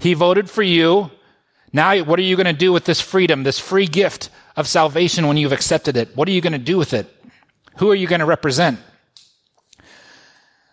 He 0.00 0.14
voted 0.14 0.50
for 0.50 0.62
you. 0.62 1.12
Now, 1.72 1.96
what 2.02 2.18
are 2.18 2.22
you 2.22 2.34
going 2.34 2.46
to 2.46 2.52
do 2.52 2.72
with 2.72 2.86
this 2.86 3.00
freedom, 3.00 3.44
this 3.44 3.60
free 3.60 3.86
gift 3.86 4.30
of 4.56 4.66
salvation 4.66 5.28
when 5.28 5.36
you've 5.36 5.52
accepted 5.52 5.96
it? 5.96 6.16
What 6.16 6.26
are 6.26 6.32
you 6.32 6.40
going 6.40 6.54
to 6.54 6.58
do 6.58 6.76
with 6.76 6.92
it? 6.92 7.06
Who 7.76 7.88
are 7.90 7.94
you 7.94 8.08
going 8.08 8.20
to 8.20 8.26
represent? 8.26 8.80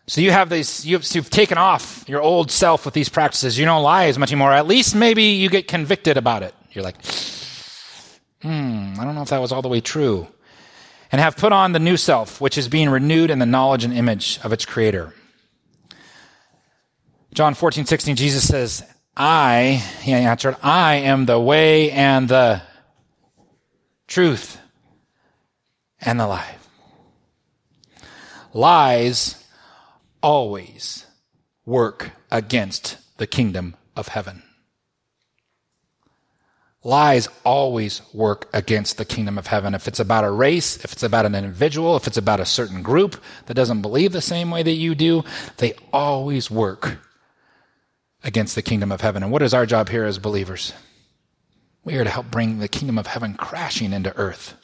So 0.07 0.21
you 0.21 0.31
have 0.31 0.49
these, 0.49 0.85
you've, 0.85 1.03
you've, 1.15 1.31
taken 1.31 1.57
off 1.57 2.07
your 2.07 2.21
old 2.21 2.51
self 2.51 2.85
with 2.85 2.93
these 2.93 3.09
practices. 3.09 3.57
You 3.57 3.65
don't 3.65 3.81
lie 3.81 4.05
as 4.05 4.19
much 4.19 4.31
anymore. 4.31 4.51
At 4.51 4.67
least 4.67 4.95
maybe 4.95 5.23
you 5.23 5.49
get 5.49 5.67
convicted 5.67 6.15
about 6.15 6.43
it. 6.43 6.53
You're 6.71 6.83
like, 6.83 7.03
hmm, 8.41 8.93
I 8.99 9.03
don't 9.03 9.15
know 9.15 9.23
if 9.23 9.29
that 9.29 9.41
was 9.41 9.51
all 9.51 9.63
the 9.63 9.67
way 9.67 9.81
true. 9.81 10.27
And 11.11 11.19
have 11.19 11.37
put 11.37 11.51
on 11.51 11.71
the 11.71 11.79
new 11.79 11.97
self, 11.97 12.39
which 12.39 12.57
is 12.57 12.67
being 12.67 12.89
renewed 12.89 13.31
in 13.31 13.39
the 13.39 13.45
knowledge 13.45 13.83
and 13.83 13.93
image 13.93 14.39
of 14.43 14.53
its 14.53 14.65
creator. 14.65 15.13
John 17.33 17.53
14, 17.53 17.85
16, 17.85 18.15
Jesus 18.15 18.47
says, 18.47 18.83
I, 19.17 19.83
he 20.01 20.13
answered, 20.13 20.55
I 20.61 20.95
am 20.95 21.25
the 21.25 21.39
way 21.39 21.89
and 21.91 22.29
the 22.29 22.61
truth 24.07 24.59
and 25.99 26.19
the 26.19 26.27
life. 26.27 26.69
Lies 28.53 29.44
always 30.25 31.05
work 31.67 32.09
against 32.31 32.97
the 33.19 33.27
kingdom 33.27 33.75
of 33.95 34.07
heaven. 34.07 34.41
Lies 36.83 37.29
always 37.43 38.01
work 38.11 38.49
against 38.51 38.97
the 38.97 39.05
kingdom 39.05 39.37
of 39.37 39.45
heaven. 39.45 39.75
If 39.75 39.87
it's 39.87 39.99
about 39.99 40.23
a 40.23 40.31
race, 40.31 40.83
if 40.83 40.93
it's 40.93 41.03
about 41.03 41.27
an 41.27 41.35
individual, 41.35 41.95
if 41.95 42.07
it's 42.07 42.17
about 42.17 42.39
a 42.39 42.45
certain 42.45 42.81
group 42.81 43.21
that 43.45 43.53
doesn't 43.53 43.83
believe 43.83 44.13
the 44.13 44.19
same 44.19 44.49
way 44.49 44.63
that 44.63 44.71
you 44.71 44.95
do, 44.95 45.23
they 45.57 45.75
always 45.93 46.49
work 46.49 46.97
against 48.23 48.55
the 48.55 48.63
kingdom 48.63 48.91
of 48.91 49.01
heaven. 49.01 49.21
And 49.21 49.31
what 49.31 49.43
is 49.43 49.53
our 49.53 49.67
job 49.67 49.89
here 49.89 50.05
as 50.05 50.17
believers? 50.17 50.73
We 51.83 51.97
are 51.97 52.03
to 52.03 52.09
help 52.09 52.31
bring 52.31 52.57
the 52.57 52.67
kingdom 52.67 52.97
of 52.97 53.05
heaven 53.05 53.35
crashing 53.35 53.93
into 53.93 54.15
earth. 54.17 54.55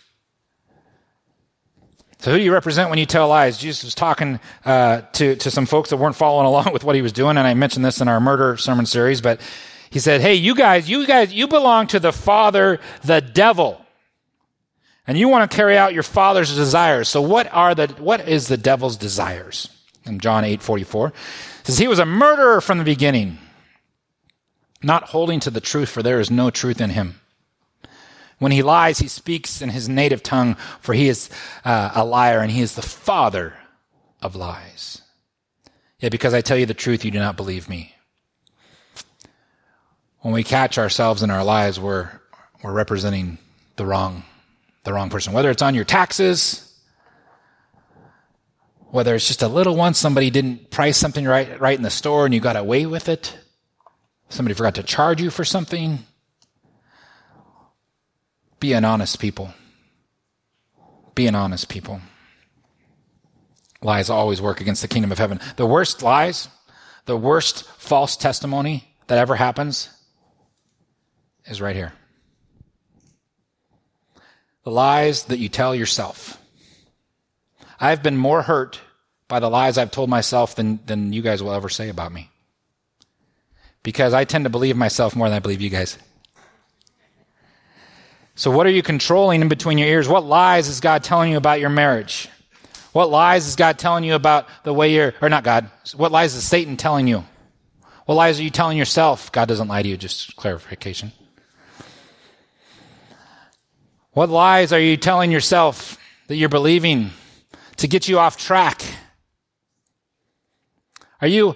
So 2.21 2.29
who 2.31 2.38
do 2.38 2.43
you 2.43 2.53
represent 2.53 2.91
when 2.91 2.99
you 2.99 3.07
tell 3.07 3.27
lies? 3.27 3.57
Jesus 3.57 3.84
was 3.84 3.95
talking 3.95 4.39
uh, 4.63 5.01
to, 5.13 5.36
to 5.38 5.49
some 5.49 5.65
folks 5.65 5.89
that 5.89 5.97
weren't 5.97 6.15
following 6.15 6.45
along 6.47 6.71
with 6.71 6.84
what 6.84 6.95
he 6.95 7.01
was 7.01 7.12
doing, 7.12 7.36
and 7.36 7.47
I 7.47 7.55
mentioned 7.55 7.84
this 7.84 7.99
in 7.99 8.07
our 8.07 8.19
murder 8.19 8.57
sermon 8.57 8.86
series, 8.86 9.21
but 9.21 9.41
he 9.89 9.97
said, 9.97 10.21
hey, 10.21 10.36
you 10.36 10.53
guys, 10.53 10.88
you 10.88 11.07
guys, 11.07 11.34
you 11.34 11.47
belong 11.47 11.88
to 11.88 11.99
the 11.99 12.13
father, 12.13 12.79
the 13.03 13.21
devil. 13.21 13.84
And 15.07 15.17
you 15.17 15.27
want 15.29 15.49
to 15.49 15.55
carry 15.55 15.77
out 15.77 15.95
your 15.95 16.03
father's 16.03 16.55
desires. 16.55 17.10
So 17.10 17.21
what 17.21 17.51
are 17.51 17.73
the, 17.73 17.88
what 17.97 18.27
is 18.27 18.47
the 18.47 18.55
devil's 18.55 18.97
desires? 18.97 19.69
In 20.05 20.19
John 20.19 20.43
8, 20.43 20.62
44, 20.62 21.13
says 21.63 21.77
he 21.77 21.88
was 21.88 21.99
a 21.99 22.05
murderer 22.05 22.62
from 22.62 22.77
the 22.77 22.84
beginning, 22.84 23.39
not 24.84 25.05
holding 25.05 25.39
to 25.41 25.49
the 25.49 25.60
truth, 25.60 25.89
for 25.89 26.03
there 26.03 26.19
is 26.19 26.31
no 26.31 26.51
truth 26.51 26.81
in 26.81 26.91
him. 26.91 27.20
When 28.41 28.51
he 28.51 28.63
lies, 28.63 28.97
he 28.97 29.08
speaks 29.08 29.62
in 29.62 29.69
his 29.69 29.88
native 29.88 30.23
tongue, 30.23 30.56
for 30.80 30.95
he 30.95 31.10
is 31.10 31.30
uh, 31.63 31.91
a 31.93 32.04
liar 32.04 32.39
and 32.39 32.49
he 32.49 32.62
is 32.62 32.73
the 32.73 32.82
father 32.82 33.54
of 34.19 34.36
lies. 34.36 35.04
Yet 35.99 36.12
because 36.12 36.34
I 36.34 36.41
tell 36.41 36.58
you 36.58 36.65
the 36.65 36.73
truth, 36.73 37.06
you 37.06 37.12
do 37.12 37.19
not 37.19 37.38
believe 37.38 37.69
me. 37.69 37.93
When 40.21 40.34
we 40.34 40.43
catch 40.43 40.80
ourselves 40.80 41.21
in 41.21 41.30
our 41.30 41.43
lies, 41.43 41.80
we're, 41.80 42.10
we're 42.63 42.73
representing 42.73 43.38
the 43.75 43.86
wrong, 43.86 44.23
the 44.86 44.93
wrong 44.93 45.12
person. 45.12 45.34
Whether 45.34 45.51
it's 45.51 45.62
on 45.62 45.75
your 45.75 45.86
taxes, 45.86 46.75
whether 48.89 49.13
it's 49.13 49.27
just 49.27 49.43
a 49.43 49.47
little 49.47 49.75
one, 49.75 49.93
somebody 49.93 50.32
didn't 50.32 50.71
price 50.71 50.97
something 50.97 51.25
right, 51.25 51.62
right 51.62 51.77
in 51.77 51.84
the 51.84 51.91
store 51.91 52.25
and 52.25 52.34
you 52.34 52.39
got 52.39 52.56
away 52.56 52.88
with 52.88 53.08
it. 53.08 53.38
Somebody 54.30 54.56
forgot 54.56 54.73
to 54.75 54.84
charge 54.84 55.21
you 55.21 55.30
for 55.30 55.45
something. 55.45 56.08
Be 58.62 58.74
an 58.74 58.86
honest 58.86 59.19
people. 59.19 59.54
Be 61.15 61.28
an 61.28 61.36
honest 61.36 61.67
people. 61.67 62.00
Lies 63.82 64.10
always 64.10 64.39
work 64.39 64.62
against 64.62 64.84
the 64.84 64.88
kingdom 64.88 65.12
of 65.12 65.17
heaven. 65.17 65.39
The 65.56 65.65
worst 65.65 66.04
lies, 66.04 66.47
the 67.06 67.17
worst 67.17 67.65
false 67.80 68.15
testimony 68.15 68.88
that 69.08 69.17
ever 69.17 69.36
happens 69.36 69.89
is 71.45 71.60
right 71.60 71.76
here. 71.76 71.91
The 74.63 74.71
lies 74.71 75.24
that 75.24 75.39
you 75.39 75.50
tell 75.50 75.74
yourself. 75.74 76.38
I've 77.80 78.04
been 78.04 78.15
more 78.15 78.43
hurt 78.43 78.80
by 79.28 79.39
the 79.39 79.50
lies 79.50 79.80
I've 79.80 79.89
told 79.89 80.12
myself 80.12 80.54
than, 80.54 80.80
than 80.86 81.13
you 81.13 81.24
guys 81.24 81.41
will 81.41 81.52
ever 81.52 81.67
say 81.67 81.89
about 81.89 82.12
me. 82.12 82.30
Because 83.82 84.13
I 84.13 84.24
tend 84.24 84.45
to 84.45 84.52
believe 84.52 84.78
myself 84.78 85.15
more 85.15 85.28
than 85.28 85.38
I 85.38 85.39
believe 85.39 85.62
you 85.62 85.71
guys. 85.71 85.97
So, 88.41 88.49
what 88.49 88.65
are 88.65 88.71
you 88.71 88.82
controlling 88.82 89.43
in 89.43 89.49
between 89.49 89.77
your 89.77 89.88
ears? 89.88 90.10
What 90.10 90.25
lies 90.25 90.67
is 90.67 90.80
God 90.80 91.04
telling 91.04 91.30
you 91.30 91.38
about 91.38 91.60
your 91.60 91.69
marriage? 91.69 92.27
What 92.91 93.12
lies 93.12 93.45
is 93.45 93.56
God 93.56 93.77
telling 93.77 94.04
you 94.04 94.15
about 94.15 94.47
the 94.63 94.73
way 94.73 94.95
you're, 94.95 95.13
or 95.21 95.30
not 95.30 95.43
God, 95.43 95.69
what 95.95 96.12
lies 96.12 96.34
is 96.34 96.43
Satan 96.43 96.75
telling 96.75 97.06
you? 97.06 97.23
What 98.08 98.15
lies 98.15 98.39
are 98.39 98.43
you 98.43 98.49
telling 98.49 98.80
yourself? 98.80 99.32
God 99.32 99.47
doesn't 99.47 99.67
lie 99.67 99.84
to 99.84 99.88
you, 99.88 99.95
just 99.95 100.36
clarification. 100.38 101.12
What 104.13 104.30
lies 104.32 104.73
are 104.73 104.80
you 104.80 104.97
telling 104.97 105.30
yourself 105.30 105.99
that 106.25 106.36
you're 106.36 106.49
believing 106.49 107.12
to 107.77 107.88
get 107.88 108.08
you 108.08 108.17
off 108.17 108.38
track? 108.38 108.82
Are 111.21 111.27
you, 111.27 111.49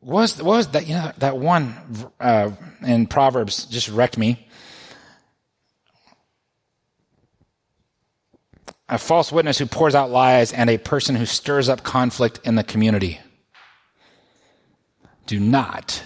what 0.00 0.20
was, 0.20 0.36
what 0.42 0.56
was 0.58 0.68
that, 0.72 0.86
you 0.86 0.96
know, 0.96 1.12
that 1.16 1.38
one 1.38 1.74
uh, 2.20 2.50
in 2.82 3.06
Proverbs 3.06 3.64
just 3.64 3.88
wrecked 3.88 4.18
me. 4.18 4.46
A 8.88 8.98
false 8.98 9.32
witness 9.32 9.58
who 9.58 9.66
pours 9.66 9.94
out 9.94 10.10
lies 10.10 10.52
and 10.52 10.70
a 10.70 10.78
person 10.78 11.16
who 11.16 11.26
stirs 11.26 11.68
up 11.68 11.82
conflict 11.82 12.40
in 12.44 12.54
the 12.54 12.62
community. 12.62 13.20
Do 15.26 15.40
not. 15.40 16.02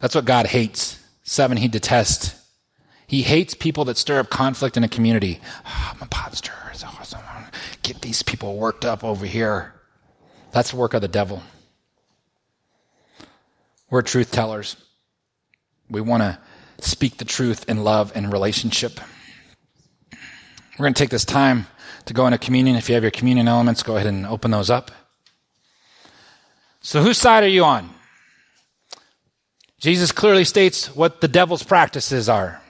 That's 0.00 0.14
what 0.14 0.24
God 0.24 0.46
hates. 0.46 0.98
Seven, 1.22 1.58
he 1.58 1.68
detests. 1.68 2.34
He 3.06 3.22
hates 3.22 3.54
people 3.54 3.84
that 3.86 3.98
stir 3.98 4.18
up 4.18 4.30
conflict 4.30 4.76
in 4.76 4.84
a 4.84 4.88
community. 4.88 5.40
Oh, 5.66 5.92
I'm 5.94 6.02
a. 6.02 6.08
It's 6.76 6.84
awesome. 6.84 7.20
Get 7.82 8.02
these 8.02 8.22
people 8.22 8.56
worked 8.56 8.84
up 8.84 9.04
over 9.04 9.24
here. 9.24 9.74
That's 10.52 10.72
the 10.72 10.76
work 10.76 10.94
of 10.94 11.02
the 11.02 11.08
devil. 11.08 11.42
We're 13.88 14.02
truth 14.02 14.32
tellers. 14.32 14.76
We 15.88 16.00
want 16.00 16.22
to 16.22 16.38
speak 16.80 17.18
the 17.18 17.24
truth 17.24 17.64
in 17.68 17.84
love 17.84 18.12
and 18.14 18.32
relationship. 18.32 19.00
We're 20.78 20.84
going 20.84 20.94
to 20.94 21.02
take 21.02 21.10
this 21.10 21.24
time 21.24 21.66
to 22.04 22.12
go 22.12 22.26
into 22.26 22.36
communion. 22.36 22.76
If 22.76 22.90
you 22.90 22.94
have 22.94 23.04
your 23.04 23.10
communion 23.10 23.48
elements, 23.48 23.82
go 23.82 23.96
ahead 23.96 24.08
and 24.08 24.26
open 24.26 24.50
those 24.50 24.68
up. 24.68 24.90
So, 26.82 27.02
whose 27.02 27.16
side 27.16 27.44
are 27.44 27.48
you 27.48 27.64
on? 27.64 27.90
Jesus 29.78 30.12
clearly 30.12 30.44
states 30.44 30.94
what 30.94 31.22
the 31.22 31.28
devil's 31.28 31.62
practices 31.62 32.28
are. 32.28 32.60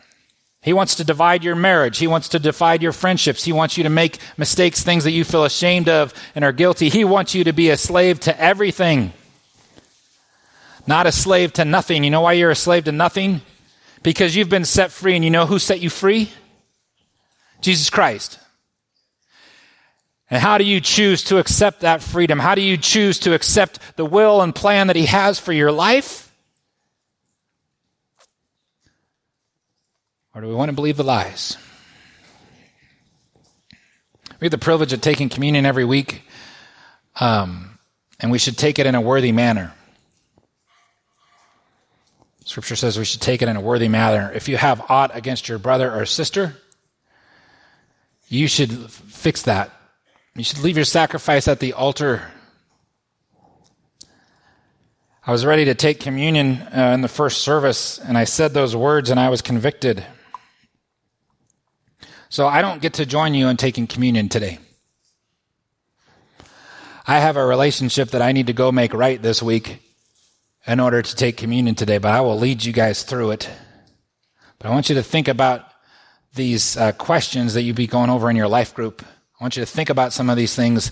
He 0.63 0.73
wants 0.73 0.97
to 0.97 1.05
divide 1.05 1.43
your 1.43 1.57
marriage. 1.57 1.99
He 1.99 2.07
wants 2.07 2.29
to 2.31 2.39
divide 2.39 2.83
your 2.83 2.93
friendships. 2.93 3.45
He 3.45 3.53
wants 3.53 3.77
you 3.77 3.85
to 3.85 3.91
make 3.91 4.19
mistakes, 4.37 4.83
things 4.83 5.05
that 5.05 5.13
you 5.13 5.25
feel 5.25 5.45
ashamed 5.45 5.89
of 5.89 6.15
and 6.35 6.45
are 6.45 6.53
guilty. 6.53 6.89
He 6.89 7.05
wants 7.05 7.35
you 7.35 7.45
to 7.45 7.53
be 7.53 7.71
a 7.71 7.77
slave 7.77 8.21
to 8.21 8.41
everything, 8.41 9.13
not 10.87 11.07
a 11.07 11.13
slave 11.13 11.53
to 11.55 11.65
nothing. 11.65 12.05
You 12.05 12.11
know 12.11 12.21
why 12.21 12.35
you're 12.35 12.51
a 12.51 12.57
slave 12.57 12.85
to 12.85 12.93
nothing? 12.93 13.43
Because 14.03 14.37
you've 14.37 14.49
been 14.49 14.65
set 14.65 14.93
free, 14.93 15.17
and 15.17 15.25
you 15.25 15.31
know 15.31 15.47
who 15.47 15.59
set 15.59 15.81
you 15.81 15.91
free? 15.91 16.31
Jesus 17.67 17.91
Christ. 17.91 18.39
And 20.31 20.41
how 20.41 20.57
do 20.57 20.63
you 20.63 20.81
choose 20.81 21.25
to 21.25 21.39
accept 21.39 21.81
that 21.81 22.01
freedom? 22.01 22.39
How 22.39 22.55
do 22.55 22.61
you 22.61 22.77
choose 22.77 23.19
to 23.21 23.35
accept 23.35 23.81
the 23.97 24.07
will 24.07 24.41
and 24.41 24.55
plan 24.55 24.87
that 24.87 24.95
He 24.95 25.07
has 25.07 25.41
for 25.41 25.53
your 25.53 25.73
life? 25.73 26.33
Or 30.33 30.43
do 30.43 30.47
we 30.47 30.55
want 30.55 30.69
to 30.69 30.77
believe 30.77 30.97
the 30.97 31.03
lies? 31.03 31.57
We 34.39 34.45
have 34.45 34.53
the 34.53 34.59
privilege 34.59 34.93
of 34.93 35.01
taking 35.01 35.29
communion 35.29 35.67
every 35.67 35.85
week, 35.85 36.23
um, 37.19 37.81
and 38.21 38.31
we 38.31 38.39
should 38.39 38.57
take 38.57 38.79
it 38.79 38.87
in 38.87 38.95
a 38.95 39.01
worthy 39.01 39.33
manner. 39.33 39.75
Scripture 42.45 42.77
says 42.77 42.97
we 42.97 43.05
should 43.05 43.23
take 43.23 43.43
it 43.43 43.49
in 43.49 43.57
a 43.57 43.61
worthy 43.61 43.89
manner. 43.89 44.31
If 44.33 44.49
you 44.49 44.57
have 44.57 44.89
aught 44.89 45.11
against 45.17 45.49
your 45.49 45.59
brother 45.59 45.93
or 45.93 46.07
sister, 46.07 46.57
you 48.29 48.49
should 48.49 48.91
fix 48.91 49.43
that. 49.43 49.71
You 50.35 50.45
should 50.45 50.59
leave 50.59 50.77
your 50.77 50.85
sacrifice 50.85 51.49
at 51.49 51.61
the 51.61 51.73
altar. 51.73 52.23
I 55.27 55.33
was 55.33 55.45
ready 55.45 55.65
to 55.65 55.75
take 55.75 55.99
communion 55.99 56.63
uh, 56.63 56.93
in 56.95 57.01
the 57.01 57.09
first 57.09 57.39
service, 57.39 57.99
and 57.99 58.17
I 58.17 58.25
said 58.25 58.53
those 58.53 58.77
words, 58.77 59.11
and 59.11 59.19
I 59.19 59.29
was 59.29 59.43
convicted. 59.43 60.05
So 62.29 62.47
I 62.47 62.63
don't 62.63 62.83
get 62.83 62.95
to 62.95 63.07
join 63.07 63.35
you 63.35 63.49
in 63.49 63.57
taking 63.57 63.87
communion 63.87 64.29
today. 64.29 64.59
I 67.07 67.21
have 67.21 67.37
a 67.37 67.47
relationship 67.47 68.11
that 68.11 68.23
I 68.23 68.33
need 68.33 68.49
to 68.49 68.53
go 68.53 68.73
make 68.73 68.93
right 68.93 69.21
this 69.21 69.43
week 69.43 69.81
in 70.67 70.81
order 70.81 71.03
to 71.03 71.17
take 71.17 71.37
communion 71.37 71.77
today, 71.77 71.99
but 71.99 72.11
I 72.11 72.21
will 72.21 72.39
lead 72.39 72.65
you 72.65 72.73
guys 72.73 73.05
through 73.05 73.31
it. 73.31 73.49
But 74.59 74.69
I 74.69 74.71
want 74.71 74.89
you 74.89 74.97
to 74.97 75.03
think 75.03 75.29
about 75.29 75.65
these 76.37 76.77
uh, 76.77 76.93
questions 76.93 77.55
that 77.55 77.63
you'd 77.63 77.77
be 77.77 77.87
going 77.87 78.11
over 78.11 78.31
in 78.31 78.37
your 78.37 78.49
life 78.49 78.75
group. 78.75 79.05
I 79.05 79.45
want 79.45 79.57
you 79.57 79.63
to 79.63 79.71
think 79.71 79.91
about 79.91 80.13
some 80.13 80.31
of 80.31 80.37
these 80.37 80.55
things 80.55 80.91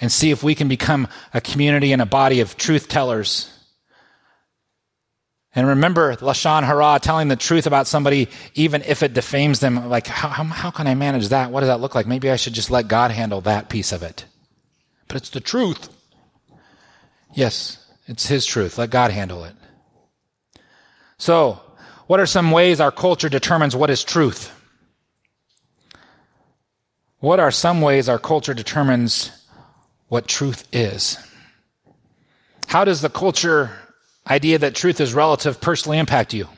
and 0.00 0.10
see 0.10 0.30
if 0.30 0.42
we 0.42 0.54
can 0.54 0.68
become 0.68 1.08
a 1.32 1.40
community 1.40 1.92
and 1.92 2.02
a 2.02 2.06
body 2.06 2.40
of 2.40 2.56
truth 2.56 2.88
tellers 2.88 3.50
and 5.56 5.66
remember 5.66 6.14
Lashon 6.16 6.64
Hara, 6.64 6.98
telling 7.00 7.28
the 7.28 7.34
truth 7.34 7.66
about 7.66 7.86
somebody, 7.86 8.28
even 8.54 8.82
if 8.82 9.02
it 9.02 9.14
defames 9.14 9.58
them. 9.58 9.88
Like, 9.88 10.06
how, 10.06 10.28
how, 10.28 10.44
how, 10.44 10.70
can 10.70 10.86
I 10.86 10.94
manage 10.94 11.30
that? 11.30 11.50
What 11.50 11.60
does 11.60 11.70
that 11.70 11.80
look 11.80 11.94
like? 11.94 12.06
Maybe 12.06 12.30
I 12.30 12.36
should 12.36 12.52
just 12.52 12.70
let 12.70 12.88
God 12.88 13.10
handle 13.10 13.40
that 13.40 13.70
piece 13.70 13.90
of 13.90 14.02
it. 14.02 14.26
But 15.08 15.16
it's 15.16 15.30
the 15.30 15.40
truth. 15.40 15.88
Yes, 17.34 17.82
it's 18.06 18.26
His 18.26 18.44
truth. 18.44 18.76
Let 18.76 18.90
God 18.90 19.10
handle 19.10 19.44
it. 19.44 19.54
So, 21.16 21.58
what 22.06 22.20
are 22.20 22.26
some 22.26 22.50
ways 22.50 22.78
our 22.78 22.92
culture 22.92 23.30
determines 23.30 23.74
what 23.74 23.88
is 23.88 24.04
truth? 24.04 24.52
What 27.20 27.40
are 27.40 27.50
some 27.50 27.80
ways 27.80 28.08
our 28.08 28.18
culture 28.18 28.54
determines 28.54 29.30
what 30.08 30.28
truth 30.28 30.66
is? 30.72 31.18
How 32.66 32.84
does 32.84 33.00
the 33.00 33.08
culture 33.08 33.70
idea 34.28 34.58
that 34.58 34.74
truth 34.74 35.00
is 35.00 35.14
relative 35.14 35.60
personally 35.60 35.98
impact 35.98 36.34
you? 36.34 36.48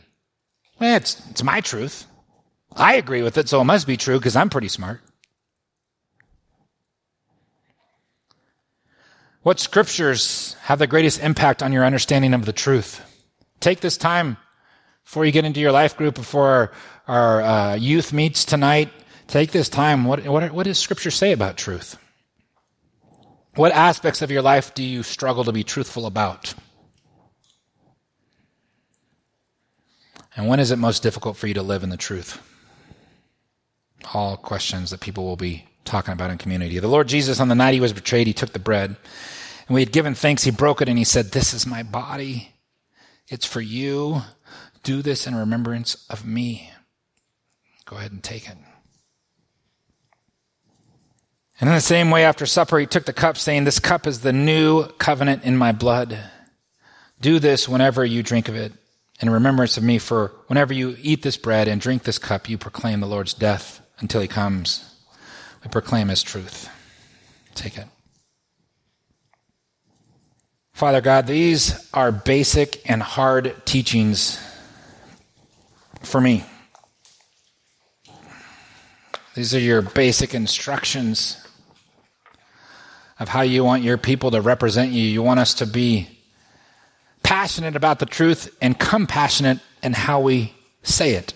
Well, 0.81 0.97
it's, 0.97 1.23
it's 1.31 1.43
my 1.43 1.61
truth. 1.61 2.07
I 2.77 2.95
agree 2.95 3.23
with 3.23 3.39
it, 3.39 3.49
so 3.49 3.61
it 3.61 3.65
must 3.65 3.87
be 3.87 3.97
true 3.97 4.19
because 4.19 4.37
I'm 4.37 4.51
pretty 4.51 4.69
smart. 4.69 5.01
What 9.43 9.61
scriptures 9.61 10.57
have 10.63 10.79
the 10.79 10.87
greatest 10.87 11.21
impact 11.21 11.63
on 11.63 11.73
your 11.73 11.85
understanding 11.85 12.35
of 12.35 12.45
the 12.45 12.53
truth? 12.53 13.01
Take 13.61 13.81
this 13.81 13.97
time 13.97 14.37
before 15.05 15.25
you 15.25 15.33
get 15.33 15.45
into 15.45 15.61
your 15.61 15.73
life 15.73 15.97
group, 15.97 16.17
before 16.17 16.47
our, 16.49 16.73
our 17.07 17.43
uh, 17.43 17.75
youth 17.77 18.13
meets 18.13 18.45
tonight. 18.45 18.91
Take 19.29 19.53
this 19.53 19.69
time. 19.69 20.05
What, 20.05 20.27
what, 20.27 20.51
what 20.53 20.65
does 20.65 20.79
scripture 20.79 21.11
say 21.11 21.33
about 21.33 21.57
truth? 21.57 21.99
What 23.55 23.73
aspects 23.73 24.23
of 24.23 24.31
your 24.31 24.43
life 24.43 24.75
do 24.75 24.83
you 24.83 25.03
struggle 25.03 25.45
to 25.45 25.53
be 25.53 25.65
truthful 25.65 26.07
about? 26.07 26.55
And 30.35 30.47
when 30.47 30.61
is 30.61 30.71
it 30.71 30.77
most 30.77 31.03
difficult 31.03 31.37
for 31.37 31.47
you 31.47 31.55
to 31.55 31.63
live 31.63 31.83
in 31.83 31.91
the 31.91 31.97
truth? 31.97 32.41
All 34.15 34.37
questions 34.37 34.91
that 34.91 35.01
people 35.01 35.25
will 35.25 35.37
be 35.37 35.67
talking 35.85 36.13
about 36.13 36.31
in 36.31 36.39
community. 36.39 36.79
The 36.79 36.89
Lord 36.89 37.09
Jesus, 37.09 37.41
on 37.41 37.49
the 37.49 37.55
night 37.55 37.75
he 37.75 37.81
was 37.81 37.93
betrayed, 37.93 38.27
he 38.27 38.33
took 38.33 38.53
the 38.53 38.59
bread. 38.59 38.97
And 39.67 39.75
we 39.75 39.83
had 39.83 39.93
given 39.93 40.15
thanks. 40.15 40.45
He 40.45 40.51
broke 40.51 40.81
it 40.81 40.89
and 40.89 40.97
he 40.97 41.05
said, 41.05 41.33
This 41.33 41.53
is 41.53 41.67
my 41.67 41.83
body. 41.83 42.53
It's 43.27 43.47
for 43.47 43.61
you. 43.61 44.23
Do 44.85 45.03
this 45.03 45.27
in 45.27 45.35
remembrance 45.35 46.07
of 46.09 46.25
me. 46.25 46.71
Go 47.85 47.97
ahead 47.97 48.13
and 48.13 48.23
take 48.23 48.49
it. 48.49 48.57
And 51.61 51.69
in 51.69 51.75
the 51.75 51.81
same 51.81 52.11
way, 52.11 52.25
after 52.25 52.47
supper, 52.47 52.79
he 52.79 52.87
took 52.87 53.05
the 53.05 53.13
cup, 53.13 53.37
saying, 53.37 53.65
This 53.65 53.81
cup 53.81 54.07
is 54.07 54.21
the 54.21 54.33
new 54.33 54.87
covenant 54.93 55.43
in 55.43 55.57
my 55.57 55.73
blood. 55.73 56.19
Do 57.21 57.41
this 57.41 57.69
whenever 57.69 58.05
you 58.05 58.23
drink 58.23 58.49
of 58.49 58.55
it 58.55 58.73
in 59.21 59.29
remembrance 59.29 59.77
of 59.77 59.83
me, 59.83 59.99
for 59.99 60.33
whenever 60.47 60.73
you 60.73 60.97
eat 61.01 61.23
this 61.23 61.37
bread 61.37 61.67
and 61.67 61.81
drink 61.81 62.05
this 62.05 62.19
cup, 62.19 62.49
you 62.49 62.59
proclaim 62.59 63.01
the 63.01 63.09
Lord's 63.09 63.35
death 63.35 63.81
until 63.99 64.21
he 64.21 64.29
comes. 64.29 64.95
We 65.65 65.71
proclaim 65.71 66.09
his 66.09 66.23
truth. 66.23 66.69
Take 67.57 67.77
it. 67.77 67.87
Father 70.73 71.01
God, 71.01 71.27
these 71.27 71.91
are 71.93 72.13
basic 72.13 72.89
and 72.89 73.03
hard 73.03 73.67
teachings 73.67 74.41
for 76.03 76.21
me. 76.21 76.45
These 79.35 79.57
are 79.57 79.61
your 79.61 79.83
basic 79.83 80.35
instructions 80.35 81.45
of 83.19 83.29
how 83.29 83.43
you 83.43 83.65
want 83.65 83.83
your 83.83 83.99
people 83.99 84.31
to 84.31 84.41
represent 84.41 84.93
you. 84.93 85.03
You 85.03 85.23
want 85.23 85.41
us 85.41 85.55
to 85.55 85.67
be 85.67 86.09
passionate 87.23 87.77
about 87.77 87.99
the 87.99 88.07
truth 88.07 88.57
and 88.61 88.79
compassionate 88.79 89.59
in 89.83 89.93
how 89.93 90.21
we 90.21 90.55
say 90.83 91.15
it. 91.15 91.35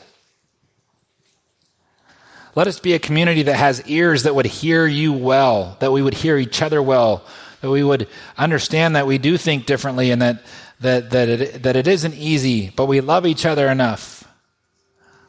Let 2.54 2.66
us 2.66 2.78
be 2.78 2.92
a 2.92 2.98
community 2.98 3.44
that 3.44 3.56
has 3.56 3.82
ears 3.88 4.24
that 4.24 4.34
would 4.34 4.46
hear 4.46 4.86
you 4.86 5.12
well, 5.12 5.76
that 5.80 5.90
we 5.90 6.02
would 6.02 6.14
hear 6.14 6.36
each 6.36 6.60
other 6.60 6.82
well, 6.82 7.24
that 7.62 7.70
we 7.70 7.82
would 7.82 8.08
understand 8.36 8.96
that 8.96 9.06
we 9.06 9.18
do 9.18 9.38
think 9.38 9.64
differently 9.64 10.10
and 10.10 10.20
that, 10.20 10.42
that, 10.80 11.10
that, 11.10 11.28
it, 11.28 11.62
that 11.62 11.76
it 11.76 11.86
isn't 11.86 12.14
easy, 12.14 12.70
but 12.76 12.86
we 12.86 13.00
love 13.00 13.26
each 13.26 13.46
other 13.46 13.68
enough. 13.68 14.24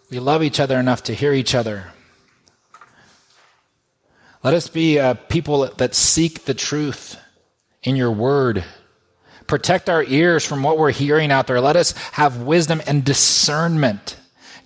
We 0.10 0.20
love 0.20 0.44
each 0.44 0.60
other 0.60 0.78
enough 0.78 1.04
to 1.04 1.14
hear 1.14 1.34
each 1.34 1.56
other. 1.56 1.94
Let 4.44 4.54
us 4.54 4.68
be 4.68 5.00
uh, 5.00 5.14
people 5.14 5.68
that 5.78 5.96
seek 5.96 6.46
the 6.46 6.54
truth 6.54 7.18
in 7.82 7.96
your 7.96 8.12
word. 8.12 8.64
Protect 9.48 9.90
our 9.90 10.04
ears 10.04 10.46
from 10.46 10.64
what 10.64 10.78
we're 10.78 10.92
hearing 10.92 11.32
out 11.32 11.48
there. 11.48 11.62
Let 11.62 11.76
us 11.76 11.92
have 12.14 12.42
wisdom 12.42 12.82
and 12.86 13.04
discernment. 13.06 14.18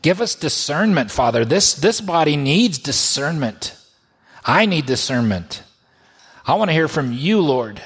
Give 0.01 0.21
us 0.21 0.35
discernment, 0.35 1.11
Father. 1.11 1.45
This, 1.45 1.73
this 1.73 2.01
body 2.01 2.37
needs 2.37 2.79
discernment. 2.79 3.75
I 4.43 4.65
need 4.65 4.85
discernment. 4.85 5.63
I 6.45 6.55
want 6.55 6.69
to 6.69 6.73
hear 6.73 6.87
from 6.87 7.11
you, 7.11 7.41
Lord. 7.41 7.81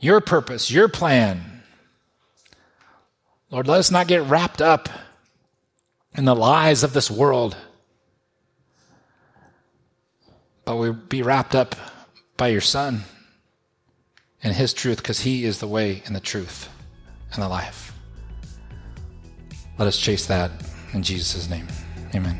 Your 0.00 0.20
purpose, 0.20 0.70
your 0.70 0.88
plan. 0.88 1.62
Lord, 3.50 3.68
let 3.68 3.78
us 3.78 3.90
not 3.90 4.08
get 4.08 4.22
wrapped 4.22 4.62
up 4.62 4.88
in 6.14 6.24
the 6.24 6.34
lies 6.34 6.82
of 6.82 6.92
this 6.92 7.10
world, 7.10 7.56
but 10.70 10.76
we 10.76 10.92
be 10.92 11.20
wrapped 11.20 11.56
up 11.56 11.74
by 12.36 12.46
your 12.46 12.60
Son 12.60 13.02
and 14.40 14.54
his 14.54 14.72
truth 14.72 14.98
because 14.98 15.18
he 15.18 15.44
is 15.44 15.58
the 15.58 15.66
way 15.66 16.00
and 16.06 16.14
the 16.14 16.20
truth 16.20 16.68
and 17.32 17.42
the 17.42 17.48
life. 17.48 17.92
Let 19.80 19.88
us 19.88 19.96
chase 19.96 20.26
that 20.26 20.52
in 20.92 21.02
Jesus' 21.02 21.50
name. 21.50 21.66
Amen. 22.14 22.38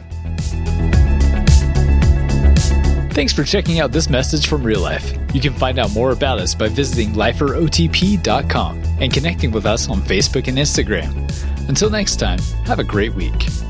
Thanks 3.10 3.32
for 3.32 3.42
checking 3.42 3.80
out 3.80 3.90
this 3.90 4.08
message 4.08 4.46
from 4.46 4.62
Real 4.62 4.80
Life. 4.80 5.12
You 5.34 5.40
can 5.40 5.54
find 5.54 5.80
out 5.80 5.90
more 5.90 6.12
about 6.12 6.38
us 6.38 6.54
by 6.54 6.68
visiting 6.68 7.14
liferotp.com 7.14 8.82
and 9.00 9.12
connecting 9.12 9.50
with 9.50 9.66
us 9.66 9.88
on 9.88 10.02
Facebook 10.02 10.46
and 10.46 10.56
Instagram. 10.56 11.68
Until 11.68 11.90
next 11.90 12.20
time, 12.20 12.38
have 12.64 12.78
a 12.78 12.84
great 12.84 13.12
week. 13.12 13.69